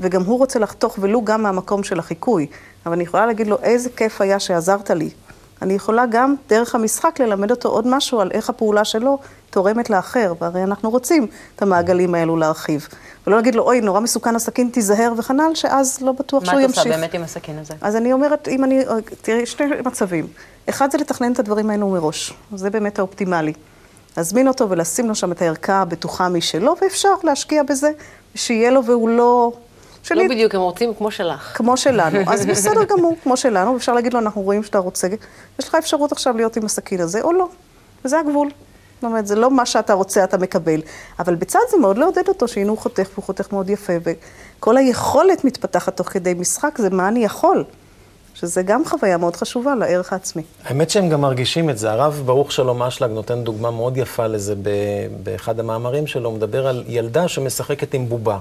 וגם 0.00 0.22
הוא 0.22 0.38
רוצה 0.38 0.58
לחתוך 0.58 0.98
ולו 1.00 1.24
גם 1.24 1.42
מהמקום 1.42 1.82
של 1.82 1.98
החיקוי, 1.98 2.46
אבל 2.86 2.92
אני 2.92 3.02
יכולה 3.02 3.26
להגיד 3.26 3.46
לו, 3.46 3.58
איזה 3.62 3.90
כיף 3.96 4.20
היה 4.20 4.40
שעזרת 4.40 4.90
לי. 4.90 5.10
אני 5.62 5.74
יכולה 5.74 6.04
גם 6.06 6.34
דרך 6.48 6.74
המשחק 6.74 7.20
ללמד 7.20 7.50
אותו 7.50 7.68
עוד 7.68 7.86
משהו 7.86 8.20
על 8.20 8.30
איך 8.30 8.50
הפעולה 8.50 8.84
שלו 8.84 9.18
תורמת 9.50 9.90
לאחר, 9.90 10.34
והרי 10.40 10.62
אנחנו 10.62 10.90
רוצים 10.90 11.26
את 11.56 11.62
המעגלים 11.62 12.14
האלו 12.14 12.36
להרחיב. 12.36 12.88
ולא 13.26 13.36
להגיד 13.36 13.54
לו, 13.54 13.62
אוי, 13.62 13.80
נורא 13.80 14.00
מסוכן 14.00 14.36
הסכין, 14.36 14.68
תיזהר 14.72 15.12
וכנ"ל, 15.16 15.54
שאז 15.54 15.98
לא 16.00 16.12
בטוח 16.12 16.42
מה 16.42 16.48
שהוא 16.48 16.60
את 16.60 16.64
ימשיך. 16.64 16.86
עושה 16.86 16.96
באמת 16.96 17.14
עם 17.14 17.22
הסכין 17.22 17.58
הזה? 17.58 17.74
אז 17.80 17.96
אני 17.96 18.12
אומרת, 18.12 18.48
אם 18.48 18.64
אני, 18.64 18.84
תראי, 19.22 19.42
יש 19.42 19.52
שני 19.52 19.66
מצבים. 19.84 20.26
אחד 20.68 20.90
זה 20.90 20.98
לתכנן 20.98 21.32
את 21.32 21.38
הדברים 21.38 21.70
האלו 21.70 21.88
מראש, 21.88 22.32
זה 22.54 22.70
באמת 22.70 22.98
האופטימלי. 22.98 23.52
להזמין 24.16 24.48
אותו 24.48 24.70
ולשים 24.70 25.08
לו 25.08 25.14
שם 25.14 25.32
את 25.32 25.42
הערכה 25.42 25.80
הבטוחה 25.80 26.28
משלו, 26.28 26.76
ואפשר 26.82 27.08
להשקיע 27.24 27.62
בזה, 27.62 27.90
שיהיה 28.34 28.70
לו 28.70 28.84
והוא 28.84 29.08
לא... 29.08 29.52
לא 30.14 30.24
בדיוק, 30.28 30.54
הם 30.54 30.60
רוצים 30.60 30.94
כמו 30.94 31.10
שלך. 31.10 31.56
כמו 31.56 31.76
שלנו. 31.76 32.18
אז 32.26 32.46
בסדר 32.46 32.84
גמור, 32.84 33.16
כמו 33.22 33.36
שלנו, 33.36 33.76
אפשר 33.76 33.92
להגיד 33.92 34.12
לו, 34.12 34.20
אנחנו 34.20 34.42
רואים 34.42 34.62
שאתה 34.62 34.78
רוצה, 34.78 35.08
יש 35.58 35.68
לך 35.68 35.74
אפשרות 35.74 36.12
עכשיו 36.12 36.36
להיות 36.36 36.56
עם 36.56 36.64
הסכין 36.64 37.00
הזה, 37.00 37.22
או 37.22 37.32
לא. 37.32 37.48
וזה 38.04 38.18
הגבול. 38.20 38.48
זאת 38.94 39.04
אומרת, 39.04 39.26
זה 39.26 39.34
לא 39.34 39.50
מה 39.50 39.66
שאתה 39.66 39.92
רוצה, 39.92 40.24
אתה 40.24 40.38
מקבל. 40.38 40.80
אבל 41.18 41.34
בצד 41.34 41.58
זה 41.70 41.76
מאוד 41.76 41.98
לעודד 41.98 42.28
אותו, 42.28 42.48
שהנה 42.48 42.70
הוא 42.70 42.78
חותך, 42.78 43.08
והוא 43.12 43.24
חותך 43.24 43.52
מאוד 43.52 43.70
יפה, 43.70 43.92
וכל 44.02 44.76
היכולת 44.76 45.44
מתפתחת 45.44 45.96
תוך 45.96 46.08
כדי 46.08 46.34
משחק, 46.34 46.78
זה 46.78 46.90
מה 46.90 47.08
אני 47.08 47.24
יכול. 47.24 47.64
שזה 48.34 48.62
גם 48.62 48.84
חוויה 48.84 49.16
מאוד 49.16 49.36
חשובה 49.36 49.74
לערך 49.74 50.12
העצמי. 50.12 50.42
האמת 50.64 50.90
שהם 50.90 51.08
גם 51.08 51.20
מרגישים 51.20 51.70
את 51.70 51.78
זה. 51.78 51.90
הרב 51.90 52.22
ברוך 52.26 52.52
שלום 52.52 52.82
אשלג 52.82 53.10
נותן 53.10 53.44
דוגמה 53.44 53.70
מאוד 53.70 53.96
יפה 53.96 54.26
לזה 54.26 54.54
ב- 54.54 55.08
באחד 55.22 55.60
המאמרים 55.60 56.06
שלו, 56.06 56.28
הוא 56.28 56.36
מדבר 56.36 56.66
על 56.66 56.84
ילדה 56.86 57.28
שמשחקת 57.28 57.94
עם 57.94 58.08
בובה. 58.08 58.38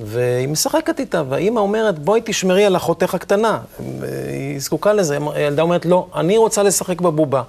והיא 0.00 0.48
משחקת 0.48 1.00
איתה, 1.00 1.22
והאימא 1.28 1.60
אומרת, 1.60 1.98
בואי 1.98 2.20
תשמרי 2.24 2.64
על 2.64 2.76
אחותך 2.76 3.14
הקטנה. 3.14 3.58
היא 4.28 4.60
זקוקה 4.60 4.92
לזה. 4.92 5.18
הילדה 5.34 5.62
אומרת, 5.62 5.86
לא, 5.86 6.06
אני 6.14 6.36
רוצה 6.36 6.62
לשחק 6.62 7.00
בבובה. 7.00 7.42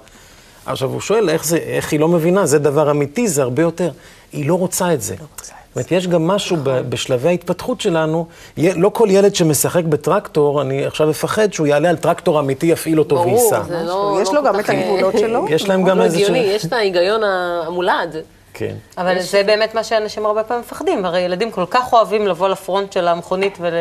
עכשיו, 0.66 0.90
הוא 0.90 1.00
שואל 1.00 1.30
איך, 1.30 1.44
זה, 1.44 1.56
איך 1.56 1.92
היא 1.92 2.00
לא 2.00 2.08
מבינה, 2.08 2.46
זה 2.46 2.58
דבר 2.58 2.90
אמיתי, 2.90 3.28
זה 3.28 3.42
הרבה 3.42 3.62
יותר. 3.62 3.90
היא 4.32 4.48
לא 4.48 4.54
רוצה 4.54 4.94
את 4.94 5.02
זה. 5.02 5.14
לא 5.20 5.26
רוצה 5.38 5.52
זאת 5.74 5.76
אומרת, 5.76 5.92
יש 5.92 6.06
גם 6.08 6.26
משהו 6.26 6.56
ב- 6.62 6.90
בשלבי 6.90 7.28
ההתפתחות 7.28 7.80
שלנו, 7.80 8.26
לא 8.56 8.88
כל 8.88 9.08
ילד 9.10 9.34
שמשחק 9.34 9.84
בטרקטור, 9.84 10.62
אני 10.62 10.86
עכשיו 10.86 11.10
אפחד 11.10 11.52
שהוא 11.52 11.66
יעלה 11.66 11.90
על 11.90 11.96
טרקטור 11.96 12.40
אמיתי, 12.40 12.66
יפעיל 12.66 12.98
אותו 12.98 13.16
ברור, 13.16 13.26
וייסע. 13.28 13.62
זה 13.62 13.82
לא... 13.82 14.18
יש 14.22 14.28
לא 14.28 14.34
לו 14.34 14.42
גם 14.42 14.60
את 14.60 14.68
הגבולות 14.68 15.14
אה, 15.14 15.20
שלו. 15.20 15.46
יש 15.48 15.68
להם 15.68 15.84
גם 15.84 15.98
לא 15.98 16.04
איזה... 16.04 16.16
הגיוני, 16.16 16.38
יש 16.38 16.64
את 16.64 16.72
ההיגיון 16.72 17.20
המולד. 17.24 18.16
כן. 18.54 18.74
אבל 18.98 19.22
זה 19.22 19.42
באמת 19.42 19.74
מה 19.74 19.84
שאנשים 19.84 20.26
הרבה 20.26 20.44
פעמים 20.44 20.64
מפחדים. 20.64 21.04
הרי 21.04 21.20
ילדים 21.20 21.50
כל 21.50 21.64
כך 21.70 21.92
אוהבים 21.92 22.26
לבוא 22.26 22.48
לפרונט 22.48 22.92
של 22.92 23.08
המכונית 23.08 23.58
ול... 23.60 23.74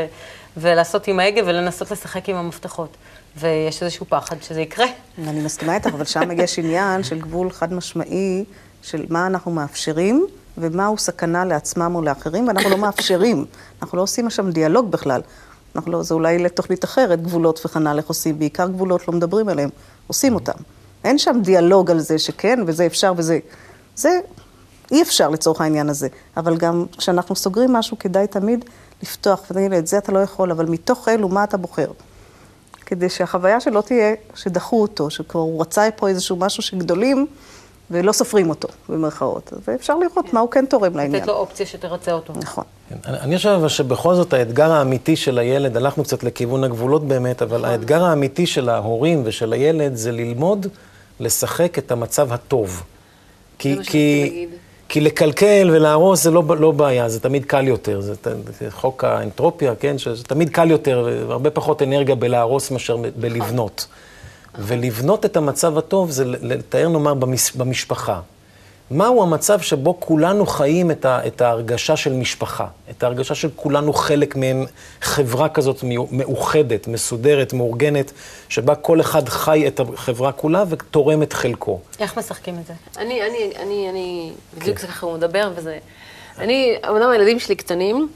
ולעשות 0.58 1.08
עם 1.08 1.20
ההגה 1.20 1.42
ולנסות 1.46 1.92
לשחק 1.92 2.30
עם 2.30 2.36
המפתחות. 2.36 2.98
ויש 3.38 3.84
איזשהו 3.84 4.06
פחד 4.10 4.36
שזה 4.42 4.62
יקרה. 4.62 4.86
אני 5.28 5.40
מסכימה 5.40 5.76
איתך, 5.76 5.88
אבל 5.88 6.06
שם 6.06 6.40
יש 6.40 6.60
עניין 6.60 7.04
של 7.04 7.20
גבול 7.20 7.52
חד 7.52 7.74
משמעי 7.74 8.44
של 8.82 9.06
מה 9.10 9.28
אנחנו 9.28 9.52
מאפשרים 9.52 10.28
ומהו 10.58 10.98
סכנה 10.98 11.46
לעצמם 11.46 11.96
או 11.96 12.02
לאחרים, 12.02 12.48
ואנחנו 12.48 12.70
לא 12.70 12.78
מאפשרים. 12.78 13.46
אנחנו 13.82 13.98
לא 13.98 14.04
עושים 14.04 14.30
שם 14.30 14.52
דיאלוג 14.52 14.92
בכלל. 14.92 15.22
אנחנו 15.76 15.92
לא, 15.92 16.04
זה 16.04 16.14
אולי 16.14 16.40
לתוכנית 16.40 16.84
אחרת, 16.84 17.22
גבולות 17.22 17.66
וכנ"ל, 17.66 17.98
איך 17.98 18.08
עושים, 18.08 18.40
בעיקר 18.40 18.68
גבולות 18.68 19.08
לא 19.08 19.14
מדברים 19.14 19.50
עליהם, 19.50 19.70
עושים 20.08 20.36
אותם. 20.36 20.58
אין 21.04 21.18
שם 21.18 21.40
דיאלוג 21.44 21.92
על 21.92 22.00
זה 22.00 22.20
שכן, 22.20 22.60
וזה 22.66 22.86
אפשר 22.86 23.14
וזה. 23.18 23.40
זה 23.96 24.20
אי 24.92 25.02
אפשר 25.02 25.30
לצורך 25.30 25.62
העניין 25.62 25.90
הזה. 25.90 26.08
אבל 26.38 26.58
גם 26.58 26.86
כשאנחנו 26.98 27.36
סוגרים 27.36 27.74
משהו, 27.74 28.00
כדאי 28.00 28.28
תמיד 28.28 28.66
לפתוח 29.04 29.44
ולהגיד, 29.52 29.74
את 29.74 29.88
זה 29.88 29.98
אתה 29.98 30.12
לא 30.12 30.20
יכול, 30.20 30.52
אבל 30.52 30.66
מתוך 30.66 31.08
אלו, 31.08 31.30
מה 31.30 31.44
אתה 31.44 31.58
בוחר? 31.58 31.88
כדי 32.86 33.10
שהחוויה 33.10 33.60
שלו 33.60 33.82
תהיה 33.82 34.14
שדחו 34.36 34.82
אותו, 34.82 35.10
שכבר 35.10 35.42
הוא 35.42 35.62
רצה 35.62 35.90
פה 35.96 36.08
איזשהו 36.08 36.36
משהו 36.36 36.64
שגדולים 36.64 37.28
ולא 37.92 38.12
סופרים 38.12 38.50
אותו, 38.50 38.68
במרכאות. 38.90 39.54
ואפשר 39.68 39.98
לראות 39.98 40.34
מה 40.34 40.40
הוא 40.40 40.52
כן 40.52 40.66
תורם 40.66 40.98
לעניין. 40.98 41.16
לתת 41.16 41.28
לו 41.28 41.34
אופציה 41.34 41.66
שתרצה 41.66 42.12
אותו. 42.12 42.34
נכון. 42.36 42.64
כן, 42.90 42.96
אני 43.06 43.38
חושב 43.38 43.50
אבל 43.50 43.68
שבכל 43.68 44.16
זאת 44.16 44.34
האתגר 44.34 44.72
האמיתי 44.72 45.16
של 45.16 45.40
הילד, 45.40 45.78
הלכנו 45.78 46.04
קצת 46.04 46.24
לכיוון 46.24 46.64
הגבולות 46.64 47.08
באמת, 47.08 47.42
אבל 47.42 47.66
האתגר 47.66 48.04
האמיתי 48.04 48.48
של 48.48 48.70
ההורים 48.70 49.22
ושל 49.26 49.54
הילד 49.54 49.96
זה 49.96 50.12
ללמוד 50.12 50.68
לשחק 51.20 51.78
את 51.78 51.92
המצב 51.92 52.34
הטוב. 52.34 52.84
כי, 53.58 53.76
מה 53.76 53.84
כי, 53.84 54.30
להגיד. 54.30 54.50
כי 54.92 55.02
לקלקל 55.02 55.70
ולהרוס 55.74 56.24
זה 56.24 56.32
לא, 56.32 56.44
לא 56.60 56.72
בעיה, 56.72 57.10
זה 57.10 57.20
תמיד 57.20 57.46
קל 57.46 57.68
יותר. 57.68 58.02
זה, 58.02 58.14
זה 58.60 58.72
חוק 58.72 59.04
האנטרופיה, 59.04 59.76
כן? 59.76 59.98
שזה 59.98 60.24
תמיד 60.24 60.50
קל 60.50 60.72
יותר, 60.72 61.10
והרבה 61.28 61.50
פחות 61.50 61.82
אנרגיה 61.82 62.16
בלהרוס 62.16 62.72
מאשר 62.72 62.98
בלבנות. 63.16 63.88
ולבנות 64.60 65.26
את 65.26 65.38
המצב 65.38 65.78
הטוב 65.78 66.12
זה 66.12 66.26
לתאר, 66.26 66.90
נאמר, 66.90 67.14
במש, 67.14 67.52
במשפחה. 67.52 68.20
מהו 68.92 69.24
המצב 69.24 69.60
שבו 69.62 70.00
כולנו 70.00 70.46
חיים 70.46 70.92
את, 70.92 71.06
ה, 71.06 71.28
את 71.28 71.42
ההרגשה 71.42 71.98
של 71.98 72.14
משפחה, 72.14 72.68
את 72.90 73.04
ההרגשה 73.04 73.36
של 73.36 73.50
כולנו 73.56 73.94
חלק 73.94 74.36
מהם, 74.36 74.66
חברה 75.02 75.50
כזאת 75.50 75.84
מאוחדת, 76.12 76.88
מסודרת, 76.88 77.54
מאורגנת, 77.54 78.12
שבה 78.50 78.76
כל 78.76 79.02
אחד 79.02 79.30
חי 79.30 79.68
את 79.68 79.80
החברה 79.80 80.32
כולה 80.32 80.64
ותורם 80.70 81.24
את 81.24 81.34
חלקו. 81.34 81.80
איך 82.00 82.18
משחקים 82.18 82.60
את 82.60 82.66
זה? 82.68 82.74
אני, 82.98 83.22
אני, 83.22 83.52
אני, 83.60 83.90
אני, 83.90 84.32
בדיוק 84.58 84.80
זה 84.80 84.88
ככה 84.88 85.06
הוא 85.06 85.18
מדבר 85.18 85.52
וזה... 85.56 85.78
אני, 86.38 86.76
אמנם 86.90 87.10
הילדים 87.10 87.40
שלי 87.40 87.56
קטנים, 87.56 88.08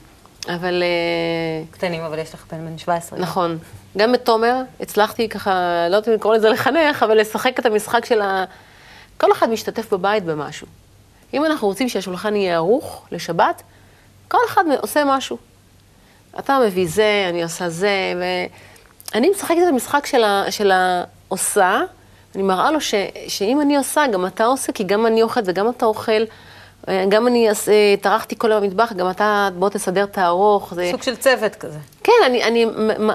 אבל... 0.47 0.83
אה, 0.83 1.65
קטנים, 1.71 2.01
אבל 2.01 2.19
יש 2.19 2.33
לך 2.33 2.45
בן 2.51 2.65
בן 2.65 2.77
17. 2.77 3.19
נכון. 3.19 3.57
גם 3.97 4.15
את 4.15 4.25
תומר, 4.25 4.55
הצלחתי 4.79 5.29
ככה, 5.29 5.85
לא 5.89 5.95
יודעת 5.95 6.07
אם 6.07 6.13
לקרוא 6.13 6.35
לזה 6.35 6.49
לחנך, 6.49 7.03
אבל 7.03 7.19
לשחק 7.19 7.59
את 7.59 7.65
המשחק 7.65 8.05
של 8.05 8.21
ה... 8.21 8.45
כל 9.17 9.31
אחד 9.31 9.49
משתתף 9.49 9.93
בבית 9.93 10.23
במשהו. 10.23 10.67
אם 11.33 11.45
אנחנו 11.45 11.67
רוצים 11.67 11.89
שהשולחן 11.89 12.35
יהיה 12.35 12.55
ערוך 12.55 13.05
לשבת, 13.11 13.61
כל 14.27 14.37
אחד 14.47 14.63
עושה 14.81 15.03
משהו. 15.05 15.37
אתה 16.39 16.59
מביא 16.65 16.87
זה, 16.89 17.25
אני 17.29 17.43
עושה 17.43 17.69
זה, 17.69 18.13
ואני 19.13 19.29
משחקת 19.29 19.57
את 19.63 19.67
המשחק 19.69 20.05
של, 20.05 20.23
ה... 20.23 20.43
של 20.49 20.71
העושה, 20.71 21.81
אני 22.35 22.43
מראה 22.43 22.71
לו 22.71 22.81
ש... 22.81 22.93
שאם 23.27 23.61
אני 23.61 23.77
עושה, 23.77 24.07
גם 24.07 24.25
אתה 24.25 24.45
עושה, 24.45 24.71
כי 24.71 24.83
גם 24.83 25.05
אני 25.05 25.23
אוכלת 25.23 25.43
וגם 25.47 25.69
אתה 25.69 25.85
אוכל. 25.85 26.21
אה, 26.87 27.05
גם 27.09 27.27
אני 27.27 27.49
אעשה- 27.49 27.71
טרחתי 28.01 28.35
כל 28.37 28.51
היום 28.51 28.63
במטבח, 28.63 28.93
גם 28.93 29.09
אתה, 29.09 29.49
בוא 29.59 29.69
תסדר, 29.69 30.05
תערוך. 30.05 30.73
זה... 30.73 30.87
סוג 30.91 31.03
של 31.03 31.15
צוות 31.15 31.55
כזה. 31.55 31.79
כן, 32.03 32.13
אני, 32.25 32.43
אני, 32.43 32.65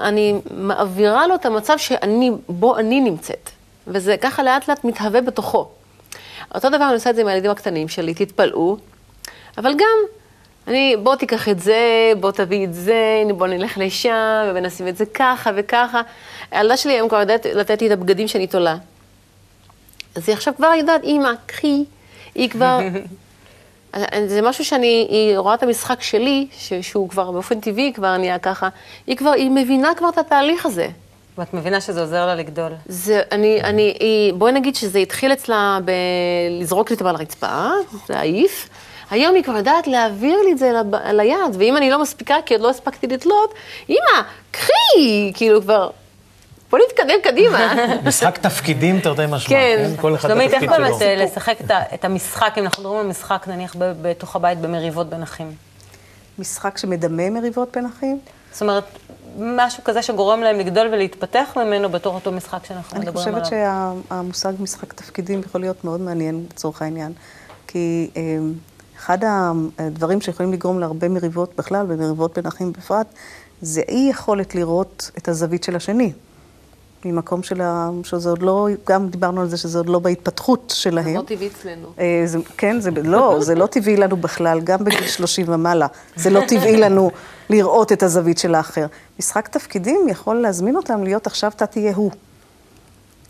אני 0.01 0.35
מעבירה 0.51 1.27
לו 1.27 1.35
את 1.35 1.45
המצב 1.45 1.77
שאני, 1.77 2.31
בו 2.49 2.77
אני 2.77 3.01
נמצאת. 3.01 3.49
וזה 3.87 4.15
ככה 4.21 4.43
לאט 4.43 4.67
לאט 4.69 4.83
מתהווה 4.83 5.21
בתוכו. 5.21 5.69
אותו 6.55 6.69
דבר 6.69 6.83
אני 6.85 6.93
עושה 6.93 7.09
את 7.09 7.15
זה 7.15 7.21
עם 7.21 7.27
הילדים 7.27 7.51
הקטנים 7.51 7.87
שלי, 7.87 8.13
תתפלאו. 8.13 8.77
אבל 9.57 9.71
גם, 9.73 9.97
אני, 10.67 10.95
בוא 11.03 11.15
תיקח 11.15 11.49
את 11.49 11.59
זה, 11.59 11.77
בוא 12.19 12.31
תביא 12.31 12.65
את 12.65 12.73
זה, 12.73 13.19
הנה, 13.21 13.33
בוא 13.33 13.47
נלך 13.47 13.77
לשם, 13.77 14.51
ונשים 14.55 14.87
את 14.87 14.97
זה 14.97 15.05
ככה 15.13 15.51
וככה. 15.55 16.01
הילדה 16.51 16.77
שלי 16.77 16.93
היום 16.93 17.09
כבר 17.09 17.19
יודעת 17.19 17.45
לתת 17.45 17.81
לי 17.81 17.87
את 17.87 17.91
הבגדים 17.91 18.27
שאני 18.27 18.47
תולה. 18.47 18.75
אז 20.15 20.29
היא 20.29 20.35
עכשיו 20.35 20.53
כבר 20.57 20.71
יודעת, 20.77 21.03
אימא, 21.03 21.31
קחי. 21.45 21.83
היא 22.35 22.49
כבר... 22.49 22.79
אז- 23.93 24.03
אז 24.11 24.31
זה 24.31 24.41
משהו 24.41 24.65
שאני, 24.65 25.07
היא 25.09 25.37
רואה 25.37 25.53
את 25.53 25.63
המשחק 25.63 26.01
שלי, 26.01 26.47
שהוא 26.81 27.09
כבר 27.09 27.31
באופן 27.31 27.59
טבעי 27.59 27.93
כבר 27.93 28.17
נהיה 28.17 28.39
ככה, 28.39 28.69
היא 29.07 29.17
כבר, 29.17 29.31
היא 29.31 29.51
מבינה 29.51 29.95
כבר 29.97 30.09
את 30.09 30.17
התהליך 30.17 30.65
הזה. 30.65 30.87
ואת 31.37 31.53
מבינה 31.53 31.81
שזה 31.81 32.01
עוזר 32.01 32.25
לה 32.25 32.35
לגדול. 32.35 32.71
זה, 32.85 33.21
אני, 33.31 33.61
אני, 33.63 33.97
היא, 33.99 34.33
בואי 34.33 34.51
נגיד 34.51 34.75
שזה 34.75 34.99
התחיל 34.99 35.33
אצלה 35.33 35.79
בלזרוק 35.85 36.89
לי 36.89 36.95
אותה 36.95 37.09
על 37.09 37.15
הרצפה, 37.15 37.69
להעיף. 38.09 38.69
היום 39.11 39.35
היא 39.35 39.43
כבר 39.43 39.57
יודעת 39.57 39.87
להעביר 39.87 40.37
לי 40.45 40.51
את 40.51 40.57
זה 40.57 40.71
לב, 40.71 40.95
ליד, 40.95 41.55
ואם 41.59 41.77
אני 41.77 41.89
לא 41.89 42.01
מספיקה, 42.01 42.35
כי 42.45 42.53
עוד 42.53 42.63
לא 42.63 42.69
הספקתי 42.69 43.07
לתלות, 43.07 43.53
אמא, 43.89 44.21
קחי, 44.51 45.31
כאילו 45.33 45.61
כבר, 45.61 45.89
בוא 46.69 46.79
נתקדם 46.87 47.15
קדימה. 47.23 47.73
משחק 48.07 48.37
תפקידים, 48.37 48.99
תרתי 48.99 49.21
משמע, 49.29 49.49
כן. 49.49 49.87
כן? 49.95 50.01
כל 50.01 50.15
אחד 50.15 50.29
שלומית, 50.29 50.53
איך 50.53 50.63
התפקיד 50.63 50.81
באמת 50.81 50.99
שלו. 50.99 51.07
אה, 51.07 51.15
לשחק 51.15 51.61
את 51.61 51.71
את 51.93 52.05
המשחק, 52.05 52.53
אם 52.57 52.63
אנחנו 52.63 52.83
מדברים 52.83 52.99
על 52.99 53.07
משחק, 53.07 53.47
נניח, 53.47 53.75
בתוך 53.79 54.35
הבית 54.35 54.57
במריבות 54.57 55.09
בין 55.09 55.23
אחים? 55.23 55.55
משחק 56.39 56.77
שמדמה 56.77 57.29
מריבות 57.29 57.69
בין 57.75 57.85
אחים. 57.85 58.19
זאת 58.51 58.61
אומרת, 58.61 58.83
משהו 59.39 59.83
כזה 59.83 60.01
שגורם 60.01 60.41
להם 60.41 60.59
לגדול 60.59 60.87
ולהתפתח 60.87 61.53
ממנו 61.55 61.89
בתור 61.89 62.15
אותו 62.15 62.31
משחק 62.31 62.65
שאנחנו 62.65 62.97
אני 62.97 63.05
מדברים 63.05 63.27
עליו. 63.27 63.43
חושבת 63.43 63.59
שהמושג 64.09 64.53
משחק 64.59 64.93
תפקידים 64.93 65.39
יכול 65.39 65.61
להיות 65.61 65.83
מאוד 65.83 66.01
מעניין 66.01 66.45
לצורך 66.49 66.81
העניין. 66.81 67.13
כי 67.67 68.09
אה, 68.17 68.21
אחד 68.97 69.17
הדברים 69.79 70.21
שיכולים 70.21 70.53
לגרום 70.53 70.79
להרבה 70.79 71.09
מריבות 71.09 71.55
בכלל, 71.57 71.85
ומריבות 71.89 72.35
בין 72.35 72.45
אחים 72.45 72.71
בפרט, 72.71 73.07
זה 73.61 73.81
אי 73.89 74.07
יכולת 74.09 74.55
לראות 74.55 75.11
את 75.17 75.27
הזווית 75.27 75.63
של 75.63 75.75
השני. 75.75 76.13
ממקום 77.05 77.43
של 77.43 77.61
ה... 77.61 77.89
שזה 78.03 78.29
עוד 78.29 78.41
לא, 78.41 78.67
גם 78.87 79.09
דיברנו 79.09 79.41
על 79.41 79.49
זה 79.49 79.57
שזה 79.57 79.77
עוד 79.77 79.89
לא 79.89 79.99
בהתפתחות 79.99 80.73
שלהם. 80.75 81.15
לא 81.15 81.21
טבעי 81.21 81.47
אצלנו. 81.47 81.87
אה, 81.99 82.23
זה, 82.25 82.37
כן, 82.57 82.79
זה, 82.79 82.91
לא, 82.91 83.37
זה 83.39 83.55
לא 83.55 83.65
טבעי 83.65 83.97
לנו 83.97 84.17
בכלל, 84.17 84.59
גם 84.59 84.83
בגיל 84.83 85.07
30 85.07 85.45
ומעלה. 85.49 85.87
זה 86.15 86.29
לא 86.29 86.41
טבעי 86.47 86.77
לנו 86.77 87.11
לראות 87.49 87.91
את 87.91 88.03
הזווית 88.03 88.37
של 88.37 88.55
האחר. 88.55 88.85
משחק 89.19 89.47
תפקידים 89.47 90.07
יכול 90.09 90.35
להזמין 90.35 90.75
אותם 90.75 91.03
להיות 91.03 91.27
עכשיו 91.27 91.51
אתה 91.55 91.65
תהיה 91.65 91.95
הוא. 91.95 92.11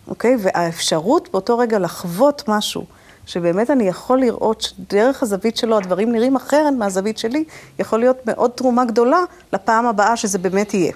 אוקיי? 0.07 0.35
והאפשרות 0.39 1.29
באותו 1.31 1.57
רגע 1.57 1.79
לחוות 1.79 2.43
משהו, 2.47 2.85
שבאמת 3.25 3.69
אני 3.69 3.87
יכול 3.87 4.19
לראות 4.19 4.61
שדרך 4.61 5.23
הזווית 5.23 5.57
שלו 5.57 5.77
הדברים 5.77 6.11
נראים 6.11 6.35
אחרת 6.35 6.73
מהזווית 6.77 7.17
שלי, 7.17 7.43
יכול 7.79 7.99
להיות 7.99 8.17
מאוד 8.25 8.51
תרומה 8.51 8.85
גדולה 8.85 9.23
לפעם 9.53 9.85
הבאה 9.85 10.17
שזה 10.17 10.37
באמת 10.37 10.73
יהיה. 10.73 10.93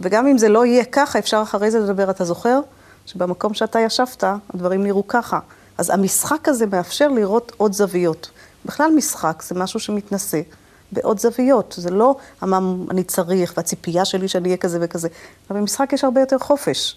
וגם 0.00 0.26
אם 0.26 0.38
זה 0.38 0.48
לא 0.48 0.66
יהיה 0.66 0.84
ככה, 0.84 1.18
אפשר 1.18 1.42
אחרי 1.42 1.70
זה 1.70 1.78
לדבר, 1.78 2.10
אתה 2.10 2.24
זוכר? 2.24 2.60
שבמקום 3.06 3.54
שאתה 3.54 3.80
ישבת, 3.80 4.24
הדברים 4.54 4.82
נראו 4.82 5.08
ככה. 5.08 5.38
אז 5.78 5.90
המשחק 5.90 6.48
הזה 6.48 6.66
מאפשר 6.66 7.08
לראות 7.08 7.52
עוד 7.56 7.72
זוויות. 7.72 8.30
בכלל 8.64 8.90
משחק 8.96 9.42
זה 9.42 9.54
משהו 9.54 9.80
שמתנשא 9.80 10.40
בעוד 10.92 11.18
זוויות. 11.18 11.74
זה 11.78 11.90
לא 11.90 12.16
מה 12.42 12.58
אני 12.90 13.04
צריך 13.04 13.54
והציפייה 13.56 14.04
שלי 14.04 14.28
שאני 14.28 14.48
אהיה 14.48 14.56
כזה 14.56 14.78
וכזה. 14.80 15.08
אבל 15.50 15.60
במשחק 15.60 15.92
יש 15.92 16.04
הרבה 16.04 16.20
יותר 16.20 16.38
חופש. 16.38 16.96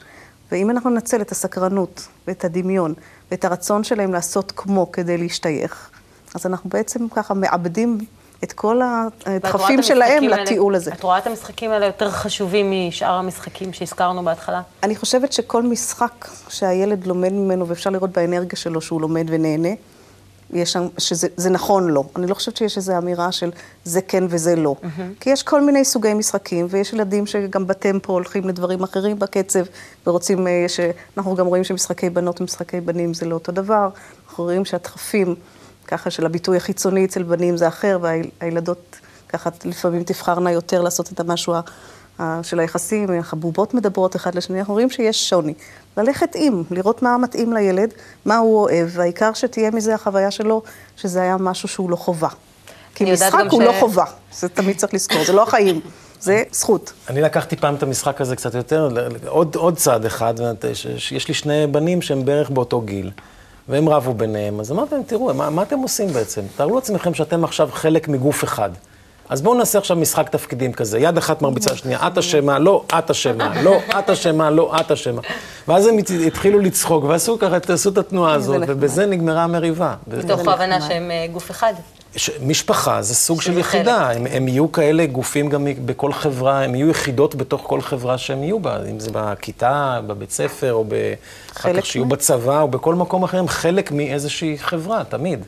ואם 0.51 0.69
אנחנו 0.69 0.89
ננצל 0.89 1.21
את 1.21 1.31
הסקרנות 1.31 2.07
ואת 2.27 2.45
הדמיון 2.45 2.93
ואת 3.31 3.45
הרצון 3.45 3.83
שלהם 3.83 4.13
לעשות 4.13 4.53
כמו 4.55 4.91
כדי 4.91 5.17
להשתייך, 5.17 5.89
אז 6.35 6.45
אנחנו 6.45 6.69
בעצם 6.69 7.09
ככה 7.09 7.33
מאבדים 7.33 7.97
את 8.43 8.53
כל 8.53 8.81
הדחפים 9.25 9.83
שלהם 9.83 10.23
לטיול 10.23 10.75
הזה. 10.75 10.91
את 10.93 11.03
רואה 11.03 11.17
את 11.17 11.27
המשחקים 11.27 11.71
האלה 11.71 11.85
יותר 11.85 12.11
חשובים 12.11 12.71
משאר 12.71 13.13
המשחקים 13.13 13.73
שהזכרנו 13.73 14.23
בהתחלה? 14.23 14.61
אני 14.83 14.95
חושבת 14.95 15.33
שכל 15.33 15.63
משחק 15.63 16.27
שהילד 16.49 17.07
לומד 17.07 17.33
ממנו, 17.33 17.67
ואפשר 17.67 17.89
לראות 17.89 18.09
באנרגיה 18.11 18.57
שלו 18.57 18.81
שהוא 18.81 19.01
לומד 19.01 19.25
ונהנה, 19.29 19.69
יש 20.53 20.71
שם, 20.71 20.87
שזה 20.97 21.27
זה 21.37 21.49
נכון 21.49 21.87
לו. 21.87 22.03
אני 22.15 22.27
לא 22.27 22.33
חושבת 22.33 22.57
שיש 22.57 22.77
איזו 22.77 22.97
אמירה 22.97 23.31
של 23.31 23.51
זה 23.83 24.01
כן 24.01 24.23
וזה 24.29 24.55
לא. 24.55 24.75
כי 25.19 25.29
יש 25.29 25.43
כל 25.43 25.61
מיני 25.61 25.85
סוגי 25.85 26.13
משחקים, 26.13 26.67
ויש 26.69 26.93
ילדים 26.93 27.27
שגם 27.27 27.67
בטמפו 27.67 28.13
הולכים 28.13 28.47
לדברים 28.47 28.83
אחרים 28.83 29.19
בקצב, 29.19 29.63
ורוצים, 30.07 30.47
אה. 30.47 30.65
אנחנו 31.17 31.35
גם 31.35 31.45
רואים 31.45 31.63
שמשחקי 31.63 32.09
בנות 32.09 32.41
ומשחקי 32.41 32.81
בנים 32.81 33.13
זה 33.13 33.25
לא 33.25 33.33
אותו 33.33 33.51
דבר. 33.51 33.89
אנחנו 34.29 34.43
רואים 34.43 34.65
שהדחפים, 34.65 35.35
ככה 35.91 36.09
של 36.09 36.25
הביטוי 36.25 36.57
החיצוני 36.57 37.05
אצל 37.05 37.23
בנים 37.23 37.57
זה 37.57 37.67
אחר, 37.67 37.99
והילדות 38.01 38.99
ככה 39.29 39.49
לפעמים 39.65 40.03
תבחרנה 40.03 40.51
יותר 40.51 40.81
לעשות 40.81 41.11
את 41.11 41.19
המשהו 41.19 41.53
של 42.43 42.59
היחסים, 42.59 43.07
הבובות 43.31 43.73
מדברות 43.73 44.15
אחד 44.15 44.35
לשני, 44.35 44.59
אנחנו 44.59 44.73
רואים 44.73 44.89
שיש 44.89 45.29
שוני. 45.29 45.53
ללכת 45.97 46.29
עם, 46.35 46.63
לראות 46.71 47.01
מה 47.01 47.17
מתאים 47.17 47.53
לילד, 47.53 47.93
מה 48.25 48.37
הוא 48.37 48.59
אוהב, 48.61 48.89
והעיקר 48.91 49.33
שתהיה 49.33 49.71
מזה 49.71 49.95
החוויה 49.95 50.31
שלו, 50.31 50.61
שזה 50.97 51.21
היה 51.21 51.37
משהו 51.37 51.67
שהוא 51.67 51.89
לא 51.89 51.95
חובה. 51.95 52.27
כי 52.95 53.11
משחק 53.13 53.43
הוא 53.51 53.61
ש- 53.63 53.65
לא 53.65 53.73
חובה, 53.79 54.05
זה 54.33 54.49
תמיד 54.49 54.77
צריך 54.77 54.93
לזכור, 54.93 55.25
זה 55.25 55.33
לא 55.33 55.43
החיים, 55.43 55.81
זה 56.19 56.43
זכות. 56.51 56.93
אני 57.09 57.21
לקחתי 57.21 57.55
פעם 57.55 57.75
את 57.75 57.83
המשחק 57.83 58.21
הזה 58.21 58.35
קצת 58.35 58.55
יותר, 58.55 58.89
עוד, 59.27 59.55
עוד 59.55 59.77
צעד 59.77 60.05
אחד, 60.05 60.33
יש 61.11 61.27
לי 61.27 61.33
שני 61.33 61.67
בנים 61.67 62.01
שהם 62.01 62.25
בערך 62.25 62.49
באותו 62.49 62.81
גיל, 62.81 63.11
והם 63.69 63.89
רבו 63.89 64.13
ביניהם, 64.13 64.59
אז 64.59 64.71
אמרתי 64.71 64.95
להם, 64.95 65.03
תראו, 65.03 65.33
מה, 65.33 65.49
מה 65.49 65.61
אתם 65.61 65.79
עושים 65.79 66.07
בעצם? 66.07 66.41
תארו 66.55 66.75
לעצמכם 66.75 67.13
שאתם 67.13 67.43
עכשיו 67.43 67.69
חלק 67.71 68.07
מגוף 68.07 68.43
אחד. 68.43 68.69
אז 69.29 69.41
בואו 69.41 69.55
נעשה 69.55 69.77
עכשיו 69.79 69.97
משחק 69.97 70.29
תפקידים 70.29 70.73
כזה, 70.73 70.99
יד 70.99 71.17
אחת 71.17 71.41
מרביצה 71.41 71.73
לשנייה, 71.73 72.07
את 72.07 72.17
אשמה, 72.17 72.59
לא, 72.59 72.83
את 72.99 73.09
אשמה, 73.11 73.61
לא, 73.61 73.77
את 73.99 74.09
אשמה, 74.09 74.49
לא, 74.49 74.71
את 74.81 74.91
אשמה. 74.91 75.21
ואז 75.67 75.87
הם 75.87 75.97
הת- 75.97 76.11
התחילו 76.27 76.59
לצחוק, 76.59 77.03
ועשו 77.03 77.39
ככה, 77.39 77.57
עשו 77.73 77.89
את 77.89 77.97
התנועה 77.97 78.33
הזאת. 78.33 78.61
ובזה 78.67 79.05
נגמרה 79.05 79.43
המריבה. 79.43 79.95
מתוך 80.07 80.47
ההבנה 80.47 80.81
שהם 80.81 81.11
אה, 81.11 81.25
גוף 81.33 81.51
אחד. 81.51 81.73
ש... 82.15 82.29
משפחה 82.45 83.01
זה 83.01 83.15
סוג 83.15 83.41
של 83.41 83.57
יחידה, 83.57 84.11
הם, 84.11 84.27
הם 84.31 84.47
יהיו 84.47 84.71
כאלה 84.71 85.05
גופים 85.05 85.49
גם 85.49 85.67
בכל 85.85 86.13
חברה, 86.13 86.63
הם 86.63 86.75
יהיו 86.75 86.89
יחידות 86.89 87.35
בתוך 87.35 87.61
כל 87.67 87.81
חברה 87.81 88.17
שהם 88.17 88.43
יהיו 88.43 88.59
בה, 88.59 88.77
אם 88.91 88.99
זה 88.99 89.09
בכיתה, 89.13 89.99
בבית 90.07 90.31
ספר, 90.31 90.73
או. 90.73 90.85
אחר 91.57 91.73
כך 91.77 91.85
שיהיו 91.85 92.05
בצבא, 92.05 92.61
או 92.61 92.67
בכל 92.67 92.95
מקום 92.95 93.23
אחר, 93.23 93.37
הם 93.37 93.47
חלק 93.47 93.91
מאיזושהי 93.91 94.57
חברה, 94.57 95.03
תמיד. 95.03 95.39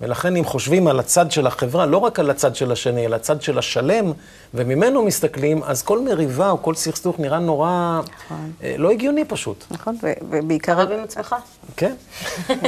ולכן 0.00 0.36
אם 0.36 0.44
חושבים 0.44 0.86
על 0.86 1.00
הצד 1.00 1.30
של 1.30 1.46
החברה, 1.46 1.86
לא 1.86 1.98
רק 1.98 2.18
על 2.18 2.30
הצד 2.30 2.56
של 2.56 2.72
השני, 2.72 3.06
אלא 3.06 3.16
הצד 3.16 3.42
של 3.42 3.58
השלם, 3.58 4.12
וממנו 4.54 5.02
מסתכלים, 5.02 5.62
אז 5.62 5.82
כל 5.82 6.04
מריבה 6.04 6.50
או 6.50 6.62
כל 6.62 6.74
סכסוך 6.74 7.18
נראה 7.18 7.38
נורא 7.38 8.00
נכון. 8.26 8.52
אה, 8.62 8.74
לא 8.78 8.90
הגיוני 8.90 9.24
פשוט. 9.24 9.64
נכון, 9.70 9.96
ו- 10.02 10.12
ובעיקר... 10.30 10.80
רב 10.80 10.90
עם 10.90 11.04
עצמך. 11.04 11.34
כן, 11.76 11.94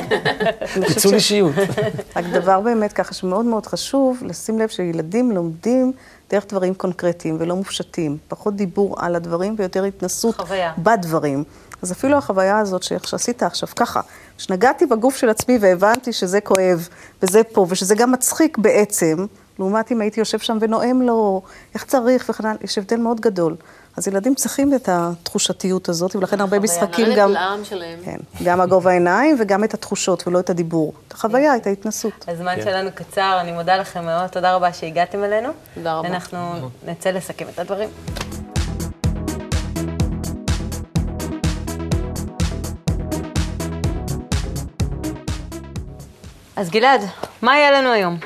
פיצול 0.87 1.15
אישיות. 1.15 1.53
רק 2.17 2.25
דבר 2.33 2.61
באמת 2.61 2.93
ככה 2.93 3.15
שמאוד 3.15 3.45
מאוד 3.45 3.67
חשוב, 3.67 4.23
לשים 4.27 4.59
לב 4.59 4.69
שילדים 4.69 5.31
לומדים 5.31 5.93
דרך 6.31 6.47
דברים 6.49 6.75
קונקרטיים 6.75 7.37
ולא 7.41 7.57
מופשטים. 7.57 8.17
פחות 8.29 8.57
דיבור 8.57 8.97
על 8.99 9.17
הדברים 9.17 9.55
ויותר 9.59 9.85
התנסות 9.85 10.37
חוויה. 10.37 10.73
בדברים. 10.79 11.45
אז 11.83 11.93
אפילו 11.93 12.19
החוויה 12.19 12.59
הזאת 12.59 12.83
שעשית 12.83 13.43
עכשיו 13.43 13.69
ככה, 13.77 14.01
שנגעתי 14.39 14.87
בגוף 14.87 15.17
של 15.17 15.29
עצמי 15.29 15.59
והבנתי 15.61 16.13
שזה 16.13 16.41
כואב, 16.41 16.89
וזה 17.23 17.45
פה, 17.45 17.67
ושזה 17.69 17.95
גם 17.95 18.13
מצחיק 18.13 18.59
בעצם, 18.59 19.27
לעומת 19.59 19.93
אם 19.93 20.01
הייתי 20.01 20.21
יושב 20.21 20.39
שם 20.39 20.59
ונואם 20.61 21.03
לו 21.03 21.43
איך 21.75 21.85
צריך 21.85 22.27
וכן 22.31 22.47
הלאה, 22.47 22.57
יש 22.65 22.79
הבדל 22.79 22.97
מאוד 22.97 23.21
גדול. 23.21 23.57
אז 23.97 24.09
ילדים 24.09 24.35
צריכים 24.35 24.75
את 24.75 24.89
התחושתיות 24.93 25.89
הזאת, 25.89 26.17
ולכן 26.17 26.41
הרבה 26.41 26.59
משחקים 26.59 27.09
גם... 27.17 27.31
לעם 27.31 27.65
שלהם. 27.65 27.99
כן, 28.05 28.17
גם 28.45 28.61
הגובה 28.61 28.91
העיניים 28.91 29.37
וגם 29.41 29.65
את 29.65 29.75
התחושות 29.75 30.27
ולא 30.27 30.41
את 30.41 30.51
הדיבור. 30.51 30.93
את 31.09 31.13
החוויה, 31.13 31.57
את 31.57 31.67
ההתנסות. 31.67 32.25
הזמן 32.29 32.57
כן. 32.57 32.63
שלנו 32.63 32.91
קצר, 32.95 33.39
אני 33.41 33.53
מודה 33.53 33.77
לכם 33.77 34.05
מאוד, 34.05 34.27
תודה 34.27 34.55
רבה 34.55 34.73
שהגעתם 34.73 35.25
אלינו. 35.25 35.49
תודה 35.75 35.95
רבה. 35.95 36.09
אנחנו 36.09 36.39
נצא 36.87 37.11
לסכם 37.11 37.47
את 37.55 37.59
הדברים. 37.59 37.89
אז 46.63 46.71
גלעד, 46.71 47.01
מה 47.43 47.57
יהיה 47.57 47.71
לנו 47.71 47.93
היום? 47.93 48.17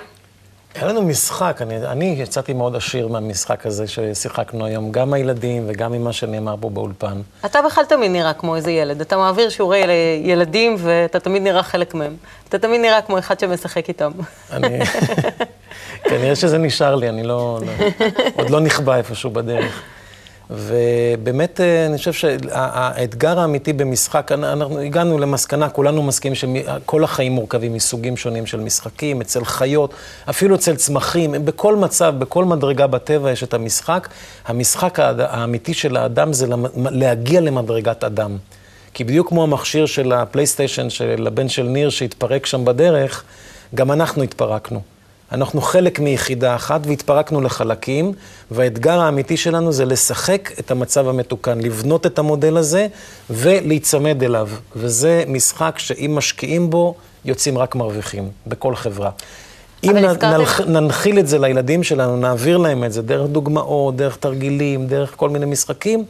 היה 0.75 0.87
לנו 0.87 1.03
משחק, 1.03 1.59
אני, 1.63 1.87
אני 1.87 2.17
יצאתי 2.19 2.53
מאוד 2.53 2.77
עשיר 2.77 3.09
מהמשחק 3.09 3.67
הזה 3.67 3.87
ששיחקנו 3.87 4.67
היום, 4.67 4.93
גם 4.93 5.13
הילדים 5.13 5.65
וגם 5.67 5.93
ממה 5.93 6.13
שנאמר 6.13 6.55
פה 6.61 6.71
באולפן. 6.71 7.21
אתה 7.45 7.63
בכלל 7.63 7.85
תמיד 7.85 8.11
נראה 8.11 8.33
כמו 8.33 8.57
איזה 8.57 8.71
ילד. 8.71 9.01
אתה 9.01 9.17
מעביר 9.17 9.49
שיעורי 9.49 9.85
ילדים 10.23 10.77
ואתה 10.79 11.21
תמיד 11.21 11.43
נראה 11.43 11.63
חלק 11.63 11.95
מהם. 11.95 12.17
אתה 12.49 12.59
תמיד 12.59 12.81
נראה 12.81 13.03
כמו 13.03 13.19
אחד 13.19 13.41
שמשחק 13.41 13.89
איתם. 13.89 14.13
אני... 14.53 14.79
כנראה 16.11 16.37
שזה 16.37 16.59
נשאר 16.59 16.95
לי, 16.95 17.09
אני 17.09 17.23
לא, 17.23 17.61
לא... 17.67 17.73
עוד 18.37 18.51
לא 18.51 18.61
נכבה 18.61 18.97
איפשהו 18.97 19.31
בדרך. 19.31 19.83
ובאמת, 20.51 21.61
אה, 21.61 21.87
אני 21.87 21.99
חושב 21.99 22.13
שהאתגר 22.13 23.41
האמיתי 23.41 23.73
במשחק, 23.73 24.33
אנחנו 24.33 24.79
הגענו 24.79 25.19
למסקנה, 25.19 25.69
כולנו 25.69 26.03
מסכימים 26.03 26.35
שכל 26.35 27.05
החיים 27.05 27.33
מורכבים 27.33 27.75
מסוגים 27.75 28.17
שונים 28.17 28.47
של 28.47 28.61
משחקים, 28.61 29.21
אצל 29.21 29.45
חיות, 29.45 29.95
אפילו 30.31 30.55
אצל 30.55 30.77
צמחים, 30.77 31.35
בכל 31.45 31.77
מצב, 31.77 32.15
בכל 32.19 32.45
מדרגה 32.45 32.87
בטבע 32.87 33.31
יש 33.31 33.43
את 33.43 33.55
המשחק. 33.55 34.09
המשחק 34.47 34.99
האמיתי 35.01 35.75
של 35.75 35.97
האדם 35.97 36.33
זה 36.33 36.47
להגיע 36.77 37.41
למדרגת 37.41 38.05
אדם. 38.05 38.37
כי 38.95 39.05
בדיוק 39.05 39.29
כמו 39.29 39.43
המכשיר 39.43 39.87
של 39.87 40.13
הפלייסטיישן 40.13 40.91
של 40.91 41.27
הבן 41.27 41.49
של 41.49 41.63
ניר 41.63 41.91
שהתפרק 41.91 42.47
שם 42.47 42.65
בדרך, 42.65 43.25
גם 43.75 43.93
אנחנו 43.93 44.23
התפרקנו. 44.23 44.96
אנחנו 45.33 45.61
חלק 45.61 45.99
מיחידה 46.01 46.55
אחת 46.55 46.81
והתפרקנו 46.87 47.41
לחלקים, 47.41 48.13
והאתגר 48.51 49.01
האמיתי 49.01 49.37
שלנו 49.37 49.73
זה 49.73 49.85
לשחק 49.85 50.51
את 50.59 50.71
המצב 50.71 51.09
המתוקן, 51.09 51.61
לבנות 51.61 52.07
את 52.07 52.19
המודל 52.19 52.57
הזה 52.57 52.87
ולהיצמד 53.31 54.23
אליו. 54.23 54.49
וזה 54.77 55.25
משחק 55.29 55.75
שאם 55.79 56.13
משקיעים 56.15 56.71
בו, 56.71 56.95
יוצאים 57.25 57.59
רק 57.59 57.75
מרוויחים, 57.75 58.29
בכל 58.47 58.77
חברה. 58.77 59.11
אם 59.85 59.91
אבל 59.91 60.01
נ- 60.01 60.05
הזכרתם- 60.05 60.27
נלח- 60.41 60.61
ננחיל 60.61 61.19
את 61.19 61.27
זה 61.29 61.39
לילדים 61.39 61.83
שלנו, 61.83 62.17
נעביר 62.17 62.57
להם 62.57 62.85
את 62.85 62.93
זה 62.93 63.03
דרך 63.03 63.29
דוגמאות, 63.29 63.97
דרך 63.97 64.17
תרגילים, 64.17 64.87
דרך 64.87 65.13
כל 65.17 65.31
מיני 65.31 65.47
משחקים, 65.47 66.05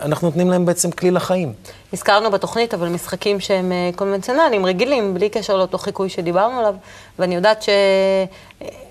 אנחנו 0.00 0.28
נותנים 0.28 0.50
להם 0.50 0.66
בעצם 0.66 0.90
כלי 0.90 1.10
לחיים. 1.10 1.52
הזכרנו 1.92 2.30
בתוכנית, 2.30 2.74
אבל 2.74 2.88
משחקים 2.88 3.40
שהם 3.40 3.72
אה, 3.72 3.90
קונבנציונליים, 3.96 4.66
רגילים, 4.66 5.14
בלי 5.14 5.28
קשר 5.28 5.56
לאותו 5.56 5.78
חיקוי 5.78 6.08
שדיברנו 6.08 6.58
עליו, 6.58 6.74
ואני 7.18 7.34
יודעת 7.34 7.64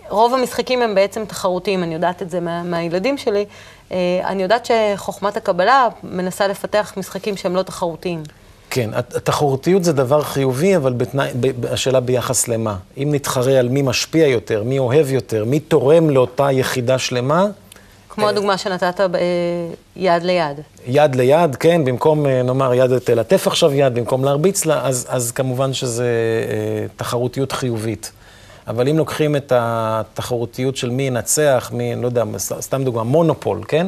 שרוב 0.09 0.33
המשחקים 0.33 0.81
הם 0.81 0.95
בעצם 0.95 1.25
תחרותיים, 1.25 1.83
אני 1.83 1.93
יודעת 1.93 2.21
את 2.21 2.29
זה 2.29 2.39
מה, 2.39 2.63
מהילדים 2.63 3.17
שלי. 3.17 3.45
אה, 3.91 3.97
אני 4.25 4.43
יודעת 4.43 4.65
שחוכמת 4.95 5.37
הקבלה 5.37 5.87
מנסה 6.03 6.47
לפתח 6.47 6.93
משחקים 6.97 7.37
שהם 7.37 7.55
לא 7.55 7.61
תחרותיים. 7.61 8.23
כן, 8.69 8.89
הת- 8.93 9.15
התחרותיות 9.15 9.83
זה 9.83 9.93
דבר 9.93 10.21
חיובי, 10.21 10.75
אבל 10.75 10.93
בתנאי, 10.93 11.29
ב- 11.39 11.61
ב- 11.61 11.65
השאלה 11.73 11.99
ביחס 11.99 12.47
למה. 12.47 12.75
אם 12.97 13.09
נתחרה 13.11 13.59
על 13.59 13.69
מי 13.69 13.81
משפיע 13.81 14.27
יותר, 14.27 14.63
מי 14.63 14.79
אוהב 14.79 15.11
יותר, 15.11 15.45
מי 15.45 15.59
תורם 15.59 16.09
לאותה 16.09 16.51
יחידה 16.51 16.97
שלמה, 16.97 17.45
כמו 18.15 18.29
הדוגמה 18.29 18.57
שנתת 18.57 18.99
אה, 19.01 19.07
יד 19.95 20.23
ליד. 20.23 20.59
יד 20.87 21.15
ליד, 21.15 21.55
כן, 21.55 21.85
במקום, 21.85 22.25
אה, 22.25 22.43
נאמר, 22.43 22.73
יד 22.73 22.97
תלטף 22.99 23.47
עכשיו 23.47 23.73
יד, 23.73 23.93
במקום 23.95 24.25
להרביץ 24.25 24.65
לה, 24.65 24.85
אז, 24.87 25.05
אז 25.09 25.31
כמובן 25.31 25.73
שזה 25.73 26.05
אה, 26.49 26.85
תחרותיות 26.95 27.51
חיובית. 27.51 28.11
אבל 28.67 28.87
אם 28.87 28.97
לוקחים 28.97 29.35
את 29.35 29.53
התחרותיות 29.55 30.77
של 30.77 30.89
מי 30.89 31.03
ינצח, 31.03 31.69
מי, 31.73 31.95
לא 31.95 32.05
יודע, 32.07 32.23
סתם 32.37 32.83
דוגמה, 32.83 33.03
מונופול, 33.03 33.61
כן? 33.67 33.87